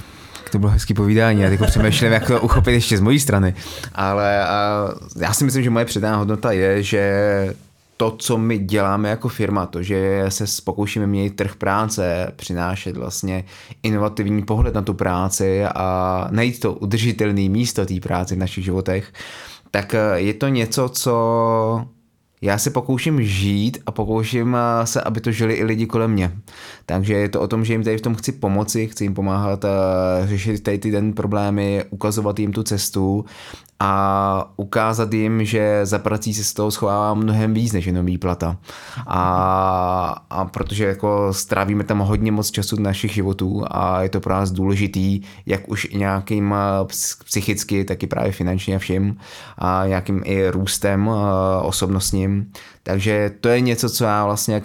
[0.50, 3.56] to bylo hezký povídání, já jako přemýšlím, jak to uchopit ještě z mojí strany.
[3.96, 4.46] Ale
[5.20, 7.54] já si myslím, že moje předána hodnota je, že
[7.98, 13.44] to, co my děláme jako firma, to, že se pokoušíme měnit trh práce, přinášet vlastně
[13.84, 19.14] inovativní pohled na tu práci a najít to udržitelné místo té práce v našich životech,
[19.72, 21.86] tak je to něco, co
[22.42, 26.32] já se pokouším žít a pokouším eh, se, aby to žili i lidi kolem mě.
[26.86, 29.64] Takže je to o tom, že jim tady v tom chci pomoci, chci jim pomáhat
[29.64, 29.70] uh,
[30.28, 33.26] řešit tady ty den problémy, ukazovat jim tu cestu
[33.80, 38.58] a ukázat jim, že za prací se z toho schovává mnohem víc než jenom výplata.
[39.08, 44.34] A, a protože jako strávíme tam hodně moc času našich životů a je to pro
[44.34, 46.86] nás důležitý, jak už nějakým eh,
[47.26, 49.18] psychicky, tak i právě finančně a všem
[49.58, 52.52] a nějakým i růstem eh, osobnostním.
[52.84, 54.64] Takže to je něco, co já vlastně jak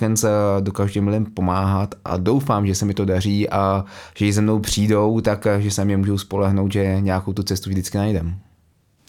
[0.61, 3.85] dokážu těm lidem pomáhat a doufám, že se mi to daří a
[4.17, 7.99] že ze mnou přijdou, tak že se mě můžou spolehnout, že nějakou tu cestu vždycky
[7.99, 8.39] najdem.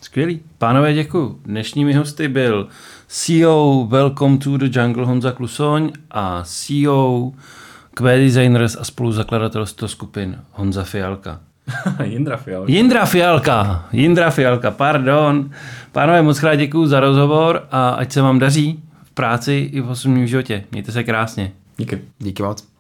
[0.03, 0.39] Skvělý.
[0.57, 1.39] Pánové, děkuji.
[1.45, 2.67] Dnešními hosty byl
[3.07, 7.31] CEO Welcome to the Jungle Honza Klusoň a CEO
[7.93, 11.39] Q Designers a spoluzakladatel skupin Honza Fialka.
[12.03, 12.71] Jindra Fialka.
[12.71, 13.87] Jindra Fialka.
[13.91, 15.49] Jindra Fialka, pardon.
[15.91, 19.89] Pánové, moc krát děkuji za rozhovor a ať se vám daří v práci i v
[19.89, 20.63] osobním životě.
[20.71, 21.51] Mějte se krásně.
[21.77, 22.01] Díky.
[22.19, 22.72] Díky moc.